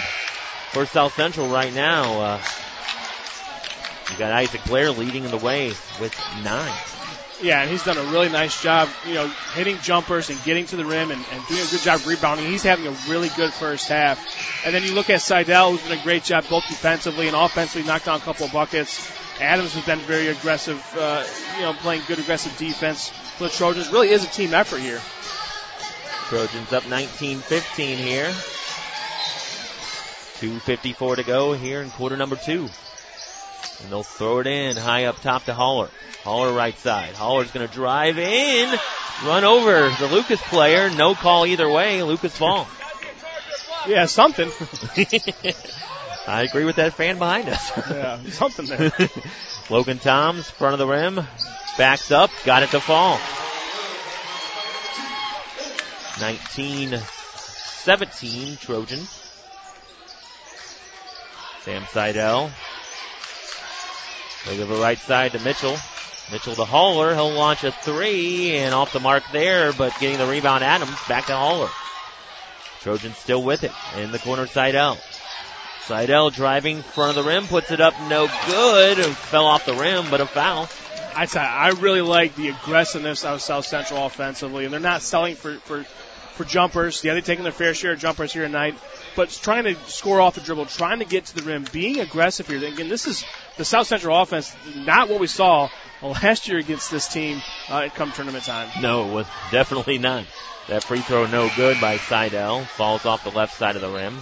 for 0.70 0.86
South 0.86 1.14
Central 1.14 1.48
right 1.48 1.74
now, 1.74 2.20
uh, 2.20 2.40
you 4.10 4.18
got 4.18 4.30
Isaac 4.30 4.62
Blair 4.66 4.92
leading 4.92 5.24
the 5.24 5.36
way 5.36 5.68
with 6.00 6.16
nine. 6.44 6.99
Yeah, 7.42 7.62
and 7.62 7.70
he's 7.70 7.82
done 7.84 7.96
a 7.96 8.04
really 8.04 8.28
nice 8.28 8.62
job, 8.62 8.88
you 9.06 9.14
know, 9.14 9.26
hitting 9.54 9.78
jumpers 9.78 10.28
and 10.28 10.42
getting 10.44 10.66
to 10.66 10.76
the 10.76 10.84
rim 10.84 11.10
and, 11.10 11.24
and 11.32 11.46
doing 11.46 11.60
a 11.60 11.70
good 11.70 11.80
job 11.80 12.00
rebounding. 12.06 12.46
He's 12.46 12.62
having 12.62 12.86
a 12.86 12.94
really 13.08 13.30
good 13.30 13.52
first 13.52 13.88
half. 13.88 14.66
And 14.66 14.74
then 14.74 14.82
you 14.82 14.92
look 14.92 15.08
at 15.08 15.22
Seidel, 15.22 15.72
who's 15.72 15.82
done 15.82 15.98
a 15.98 16.02
great 16.02 16.22
job 16.22 16.44
both 16.50 16.66
defensively 16.68 17.28
and 17.28 17.36
offensively, 17.36 17.86
knocked 17.86 18.04
down 18.04 18.16
a 18.16 18.20
couple 18.20 18.44
of 18.44 18.52
buckets. 18.52 19.10
Adams 19.40 19.72
has 19.72 19.84
been 19.86 20.00
very 20.00 20.28
aggressive, 20.28 20.84
uh, 20.98 21.24
you 21.56 21.62
know, 21.62 21.72
playing 21.72 22.02
good 22.06 22.18
aggressive 22.18 22.54
defense 22.58 23.08
for 23.08 23.44
the 23.44 23.50
Trojans. 23.50 23.90
Really 23.90 24.10
is 24.10 24.22
a 24.22 24.28
team 24.28 24.52
effort 24.52 24.80
here. 24.80 25.00
Trojans 26.28 26.72
up 26.74 26.82
19-15 26.84 27.96
here. 27.96 28.30
2.54 30.40 31.16
to 31.16 31.22
go 31.22 31.52
here 31.54 31.80
in 31.80 31.90
quarter 31.90 32.16
number 32.18 32.36
two. 32.36 32.68
And 33.82 33.90
they'll 33.90 34.02
throw 34.02 34.40
it 34.40 34.46
in 34.46 34.76
high 34.76 35.04
up 35.04 35.20
top 35.20 35.44
to 35.44 35.54
Haller. 35.54 35.88
Haller 36.22 36.52
right 36.52 36.76
side. 36.76 37.14
Haller's 37.14 37.50
going 37.50 37.66
to 37.66 37.72
drive 37.72 38.18
in, 38.18 38.78
run 39.24 39.44
over 39.44 39.88
the 39.98 40.06
Lucas 40.06 40.40
player. 40.42 40.90
No 40.90 41.14
call 41.14 41.46
either 41.46 41.70
way. 41.70 42.02
Lucas 42.02 42.38
ball. 42.38 42.66
Yeah, 43.88 44.04
something. 44.04 44.50
I 46.26 46.42
agree 46.42 46.66
with 46.66 46.76
that 46.76 46.92
fan 46.92 47.18
behind 47.18 47.48
us. 47.48 47.72
yeah, 47.90 48.20
something 48.28 48.66
there. 48.66 48.92
Logan 49.70 49.98
Toms, 49.98 50.50
front 50.50 50.74
of 50.74 50.78
the 50.78 50.86
rim, 50.86 51.18
backs 51.78 52.10
up, 52.10 52.30
got 52.44 52.62
it 52.62 52.68
to 52.70 52.80
fall. 52.80 53.16
19-17 56.20 58.60
Trojans. 58.60 59.08
Sam 61.62 61.84
Seidel. 61.90 62.50
They 64.46 64.56
give 64.56 64.70
a 64.70 64.76
right 64.76 64.98
side 64.98 65.32
to 65.32 65.38
Mitchell. 65.40 65.76
Mitchell 66.32 66.54
to 66.54 66.64
Haller. 66.64 67.14
He'll 67.14 67.32
launch 67.32 67.64
a 67.64 67.72
three 67.72 68.56
and 68.56 68.74
off 68.74 68.92
the 68.92 69.00
mark 69.00 69.24
there, 69.32 69.72
but 69.72 69.98
getting 69.98 70.18
the 70.18 70.26
rebound 70.26 70.64
Adams 70.64 70.96
back 71.08 71.26
to 71.26 71.36
Haller. 71.36 71.70
Trojans 72.80 73.16
still 73.18 73.42
with 73.42 73.64
it 73.64 73.72
in 73.96 74.10
the 74.12 74.18
corner 74.18 74.46
side 74.46 74.72
Seidel. 74.72 74.98
Seidel 75.82 76.30
driving 76.30 76.82
front 76.82 77.10
of 77.10 77.24
the 77.24 77.28
rim, 77.28 77.46
puts 77.46 77.70
it 77.70 77.80
up 77.80 77.94
no 78.08 78.28
good 78.46 78.98
fell 78.98 79.46
off 79.46 79.66
the 79.66 79.74
rim, 79.74 80.08
but 80.10 80.20
a 80.20 80.26
foul. 80.26 80.68
I 81.14 81.26
tell 81.26 81.42
you, 81.42 81.48
I 81.48 81.68
really 81.80 82.00
like 82.00 82.36
the 82.36 82.48
aggressiveness 82.48 83.24
of 83.24 83.42
South 83.42 83.64
Central 83.64 84.06
offensively, 84.06 84.64
and 84.64 84.72
they're 84.72 84.80
not 84.80 85.02
selling 85.02 85.34
for, 85.34 85.56
for 85.56 85.84
for 86.40 86.48
jumpers. 86.48 87.04
Yeah, 87.04 87.12
they're 87.12 87.22
taking 87.22 87.42
their 87.42 87.52
fair 87.52 87.74
share 87.74 87.92
of 87.92 87.98
jumpers 87.98 88.32
here 88.32 88.44
tonight, 88.44 88.74
but 89.14 89.28
trying 89.28 89.64
to 89.64 89.74
score 89.86 90.20
off 90.20 90.36
the 90.36 90.40
dribble, 90.40 90.66
trying 90.66 91.00
to 91.00 91.04
get 91.04 91.26
to 91.26 91.34
the 91.34 91.42
rim, 91.42 91.66
being 91.70 92.00
aggressive 92.00 92.48
here. 92.48 92.64
Again, 92.64 92.88
this 92.88 93.06
is 93.06 93.24
the 93.58 93.64
South 93.64 93.86
Central 93.86 94.18
offense, 94.18 94.54
not 94.74 95.10
what 95.10 95.20
we 95.20 95.26
saw 95.26 95.68
last 96.02 96.48
year 96.48 96.58
against 96.58 96.90
this 96.90 97.08
team 97.08 97.42
uh, 97.68 97.88
come 97.94 98.10
tournament 98.12 98.44
time. 98.44 98.68
No, 98.80 99.10
it 99.10 99.12
was 99.12 99.26
definitely 99.50 99.98
not. 99.98 100.24
That 100.68 100.82
free 100.82 101.00
throw 101.00 101.26
no 101.26 101.50
good 101.56 101.78
by 101.80 101.98
Seidel. 101.98 102.64
Falls 102.64 103.04
off 103.04 103.24
the 103.24 103.30
left 103.30 103.58
side 103.58 103.76
of 103.76 103.82
the 103.82 103.90
rim. 103.90 104.16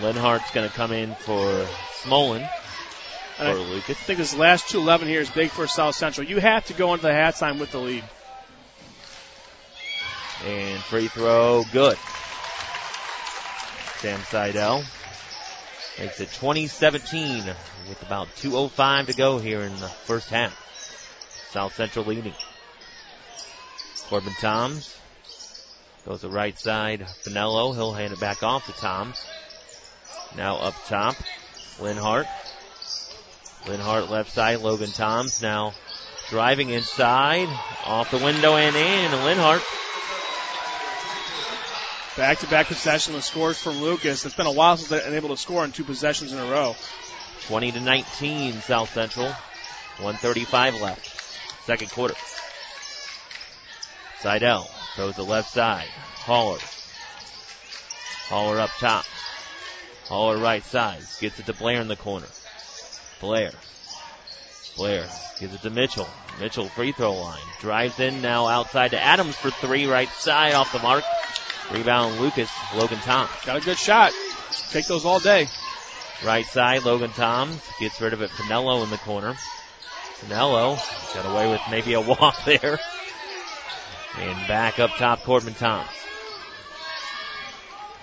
Linhart's 0.00 0.50
going 0.52 0.68
to 0.68 0.74
come 0.74 0.92
in 0.92 1.14
for 1.14 1.66
Smolin. 2.02 2.48
For 3.36 3.44
I 3.44 3.54
Lucas. 3.54 3.98
think 3.98 4.18
this 4.18 4.36
last 4.36 4.72
2-11 4.72 5.06
here 5.06 5.20
is 5.20 5.30
big 5.30 5.50
for 5.50 5.66
South 5.66 5.96
Central. 5.96 6.26
You 6.26 6.38
have 6.38 6.66
to 6.66 6.74
go 6.74 6.92
into 6.92 7.06
the 7.06 7.12
halftime 7.12 7.58
with 7.58 7.72
the 7.72 7.80
lead. 7.80 8.04
And 10.46 10.80
free 10.82 11.08
throw, 11.08 11.64
good. 11.72 11.98
Sam 13.98 14.20
Seidel 14.20 14.82
makes 15.98 16.20
it 16.20 16.30
2017 16.30 17.44
with 17.88 18.02
about 18.02 18.28
2.05 18.36 19.06
to 19.06 19.12
go 19.12 19.38
here 19.38 19.60
in 19.60 19.72
the 19.72 19.88
first 19.88 20.30
half. 20.30 20.56
South 21.50 21.74
Central 21.74 22.06
leading. 22.06 22.32
Corbin 24.08 24.32
Toms 24.40 24.96
goes 26.06 26.22
the 26.22 26.30
right 26.30 26.58
side. 26.58 27.00
Finello, 27.22 27.74
he'll 27.74 27.92
hand 27.92 28.12
it 28.14 28.20
back 28.20 28.42
off 28.42 28.66
to 28.66 28.72
Toms. 28.72 29.22
Now 30.36 30.56
up 30.56 30.74
top, 30.86 31.16
Linhart. 31.78 32.26
Linhart 33.64 34.08
left 34.08 34.32
side, 34.32 34.60
Logan 34.60 34.90
Toms 34.90 35.42
now 35.42 35.74
driving 36.30 36.70
inside, 36.70 37.48
off 37.84 38.10
the 38.10 38.18
window 38.18 38.56
and 38.56 38.74
in. 38.74 39.10
Linhart 39.10 39.62
Back 42.20 42.40
to 42.40 42.46
back 42.48 42.66
possession 42.66 43.14
with 43.14 43.24
scores 43.24 43.58
from 43.58 43.80
Lucas. 43.80 44.26
It's 44.26 44.34
been 44.34 44.44
a 44.44 44.52
while 44.52 44.76
since 44.76 44.90
they've 44.90 45.02
been 45.02 45.14
able 45.14 45.30
to 45.30 45.38
score 45.38 45.64
in 45.64 45.72
two 45.72 45.84
possessions 45.84 46.34
in 46.34 46.38
a 46.38 46.44
row. 46.50 46.76
20 47.46 47.72
to 47.72 47.80
19 47.80 48.60
South 48.60 48.92
Central. 48.92 49.24
135 49.24 50.82
left. 50.82 51.64
Second 51.64 51.90
quarter. 51.90 52.14
Seidel 54.18 54.70
throws 54.96 55.16
the 55.16 55.22
left 55.22 55.50
side. 55.50 55.88
Haller. 55.88 56.58
Haller 58.28 58.60
up 58.60 58.70
top. 58.78 59.06
Haller 60.04 60.36
right 60.36 60.62
side. 60.62 61.00
Gets 61.20 61.38
it 61.38 61.46
to 61.46 61.54
Blair 61.54 61.80
in 61.80 61.88
the 61.88 61.96
corner. 61.96 62.28
Blair. 63.22 63.52
Blair 64.76 65.06
gives 65.38 65.54
it 65.54 65.62
to 65.62 65.70
Mitchell. 65.70 66.08
Mitchell 66.38 66.68
free 66.68 66.92
throw 66.92 67.14
line. 67.14 67.40
Drives 67.60 67.98
in 67.98 68.20
now 68.20 68.46
outside 68.46 68.90
to 68.90 69.00
Adams 69.00 69.36
for 69.36 69.50
three. 69.50 69.86
Right 69.86 70.10
side 70.10 70.52
off 70.52 70.70
the 70.70 70.80
mark. 70.80 71.02
Rebound 71.72 72.18
Lucas. 72.20 72.50
Logan 72.74 72.98
Toms. 72.98 73.30
Got 73.44 73.56
a 73.56 73.60
good 73.60 73.78
shot. 73.78 74.12
Take 74.70 74.86
those 74.86 75.04
all 75.04 75.20
day. 75.20 75.46
Right 76.24 76.44
side, 76.44 76.84
Logan 76.84 77.10
Toms 77.10 77.60
gets 77.78 78.00
rid 78.00 78.12
of 78.12 78.20
it. 78.20 78.30
Finello 78.30 78.82
in 78.84 78.90
the 78.90 78.98
corner. 78.98 79.34
Finello 80.18 80.76
got 81.14 81.30
away 81.30 81.50
with 81.50 81.60
maybe 81.70 81.94
a 81.94 82.00
walk 82.00 82.44
there. 82.44 82.78
And 84.18 84.48
back 84.48 84.78
up 84.78 84.90
top, 84.96 85.22
Corbin 85.22 85.54
Toms. 85.54 85.88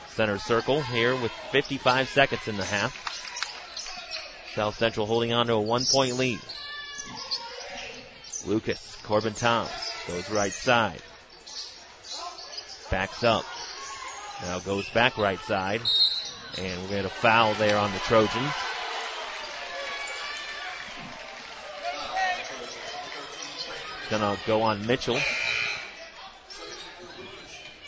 Center 0.10 0.40
circle 0.40 0.82
here 0.82 1.16
with 1.16 1.32
55 1.52 2.10
seconds 2.10 2.48
in 2.48 2.58
the 2.58 2.66
half. 2.66 3.04
South 4.56 4.76
Central 4.78 5.06
holding 5.06 5.34
on 5.34 5.48
to 5.48 5.54
a 5.54 5.62
one 5.62 5.86
point 5.86 6.18
lead. 6.18 6.40
Lucas, 8.48 8.98
Corbin 9.04 9.34
Toms 9.34 9.70
goes 10.08 10.30
right 10.32 10.52
side. 10.52 11.02
Backs 12.90 13.24
up. 13.24 13.46
Now 14.44 14.60
goes 14.60 14.88
back 14.90 15.18
right 15.18 15.40
side. 15.40 15.82
And 16.58 16.82
we're 16.82 16.90
going 16.90 17.04
to 17.04 17.10
foul 17.10 17.54
there 17.56 17.78
on 17.78 17.92
the 17.92 18.00
Trojans. 18.00 18.54
Gonna 24.10 24.38
go 24.48 24.62
on 24.62 24.88
Mitchell. 24.88 25.20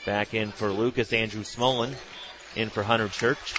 Back 0.05 0.33
in 0.33 0.51
for 0.51 0.69
Lucas, 0.69 1.13
Andrew 1.13 1.43
Smolin. 1.43 1.93
In 2.55 2.69
for 2.69 2.83
Hunter 2.83 3.07
Church. 3.07 3.53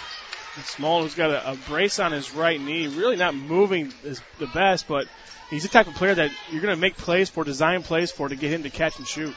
Who's 0.77 1.15
got 1.15 1.31
a, 1.31 1.53
a, 1.53 1.57
brace 1.69 2.01
on 2.01 2.13
his 2.13 2.35
right 2.35 2.61
knee, 2.61 2.89
really 2.89 3.17
not 3.17 3.35
moving 3.35 3.93
as 4.05 4.21
the 4.39 4.49
best, 4.49 4.89
but 4.89 5.07
he's 5.49 5.63
the 5.63 5.69
type 5.69 5.87
of 5.87 5.95
player 5.95 6.15
that 6.15 6.31
you're 6.51 6.61
going 6.61 6.75
to 6.75 6.81
make 6.81 6.97
plays 6.97 7.31
for, 7.31 7.45
design 7.45 7.83
plays 7.83 8.11
for, 8.11 8.29
to 8.29 8.35
get 8.35 8.53
him 8.53 8.65
to 8.65 8.71
catch 8.71 8.99
and 8.99 9.07
shoot. 9.07 9.35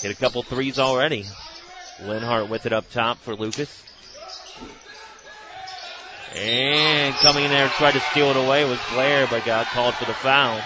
Hit 0.00 0.12
a 0.12 0.14
couple 0.14 0.42
threes 0.44 0.78
already. 0.78 1.26
Linhart 2.04 2.48
with 2.48 2.66
it 2.66 2.72
up 2.72 2.90
top 2.90 3.18
for 3.18 3.34
Lucas. 3.34 3.84
And 6.36 7.14
coming 7.16 7.44
in 7.44 7.50
there 7.50 7.64
and 7.64 7.72
tried 7.72 7.92
to 7.92 8.00
steal 8.00 8.28
it 8.28 8.36
away 8.36 8.64
was 8.64 8.78
Blair, 8.92 9.26
but 9.28 9.44
got 9.44 9.66
called 9.66 9.94
for 9.94 10.04
the 10.04 10.14
foul. 10.14 10.60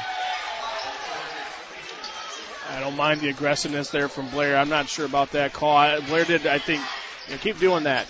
I 2.70 2.80
don't 2.80 2.96
mind 2.96 3.20
the 3.20 3.30
aggressiveness 3.30 3.90
there 3.90 4.08
from 4.08 4.28
Blair. 4.30 4.56
I'm 4.56 4.68
not 4.68 4.88
sure 4.88 5.06
about 5.06 5.32
that 5.32 5.52
call. 5.52 5.76
I, 5.76 6.00
Blair 6.00 6.24
did, 6.24 6.46
I 6.46 6.58
think, 6.58 6.82
you 7.28 7.34
know, 7.34 7.38
keep 7.38 7.58
doing 7.58 7.84
that. 7.84 8.06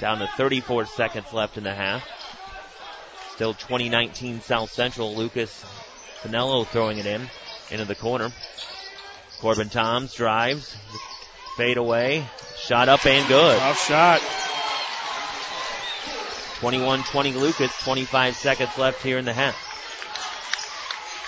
Down 0.00 0.18
to 0.18 0.26
34 0.36 0.86
seconds 0.86 1.32
left 1.32 1.58
in 1.58 1.64
the 1.64 1.74
half. 1.74 2.08
Still 3.34 3.54
2019 3.54 4.40
South 4.40 4.70
Central. 4.70 5.14
Lucas 5.14 5.64
Finello 6.22 6.66
throwing 6.66 6.98
it 6.98 7.06
in 7.06 7.28
into 7.70 7.84
the 7.84 7.94
corner. 7.94 8.30
Corbin 9.42 9.70
Toms 9.70 10.14
drives, 10.14 10.76
fade 11.56 11.76
away, 11.76 12.24
shot 12.58 12.88
up 12.88 13.04
and 13.04 13.26
good. 13.26 13.58
Tough 13.58 13.88
shot. 13.88 14.20
21-20 16.60 17.34
Lucas, 17.34 17.76
25 17.82 18.36
seconds 18.36 18.78
left 18.78 19.02
here 19.02 19.18
in 19.18 19.24
the 19.24 19.32
half. 19.32 19.56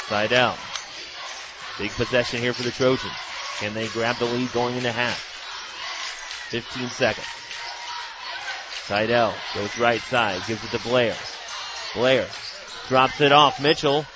Seidel. 0.09 0.57
Big 1.77 1.91
possession 1.91 2.39
here 2.39 2.53
for 2.53 2.63
the 2.63 2.71
Trojans. 2.71 3.13
Can 3.59 3.75
they 3.75 3.89
grab 3.89 4.15
the 4.19 4.27
lead 4.27 4.53
going 4.53 4.77
into 4.77 4.93
half? 4.93 5.19
15 6.51 6.89
seconds. 6.91 7.27
Seidel 8.85 9.35
goes 9.57 9.77
right 9.77 10.01
side, 10.01 10.41
gives 10.47 10.63
it 10.63 10.71
to 10.71 10.79
Blair. 10.89 11.17
Blair 11.97 12.29
drops 12.87 13.21
it 13.21 13.33
off. 13.33 13.61
Mitchell 13.61 14.07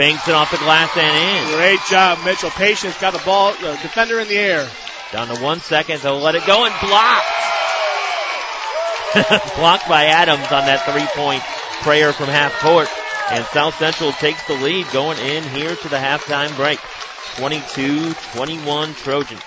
banks 0.00 0.26
it 0.28 0.34
off 0.34 0.50
the 0.50 0.56
glass 0.56 0.96
and 0.96 1.46
in. 1.46 1.56
Great 1.58 1.78
job, 1.90 2.24
Mitchell. 2.24 2.48
Patience 2.48 2.98
got 2.98 3.12
the 3.12 3.18
ball, 3.18 3.52
the 3.52 3.78
defender 3.82 4.18
in 4.18 4.28
the 4.28 4.38
air. 4.38 4.66
Down 5.12 5.28
to 5.28 5.36
one 5.42 5.60
second, 5.60 6.00
they'll 6.00 6.18
let 6.18 6.34
it 6.34 6.46
go 6.46 6.64
and 6.64 6.74
blocked. 6.80 7.26
blocked 9.58 9.86
by 9.90 10.06
Adams 10.06 10.50
on 10.50 10.64
that 10.64 10.80
three 10.88 11.06
point 11.14 11.42
prayer 11.82 12.14
from 12.14 12.28
half 12.28 12.58
court. 12.60 12.88
And 13.30 13.44
South 13.52 13.76
Central 13.76 14.12
takes 14.12 14.42
the 14.46 14.54
lead 14.54 14.86
going 14.90 15.18
in 15.18 15.42
here 15.44 15.76
to 15.76 15.88
the 15.90 15.96
halftime 15.96 16.56
break. 16.56 16.78
22-21 17.36 18.96
Trojans. 18.96 19.42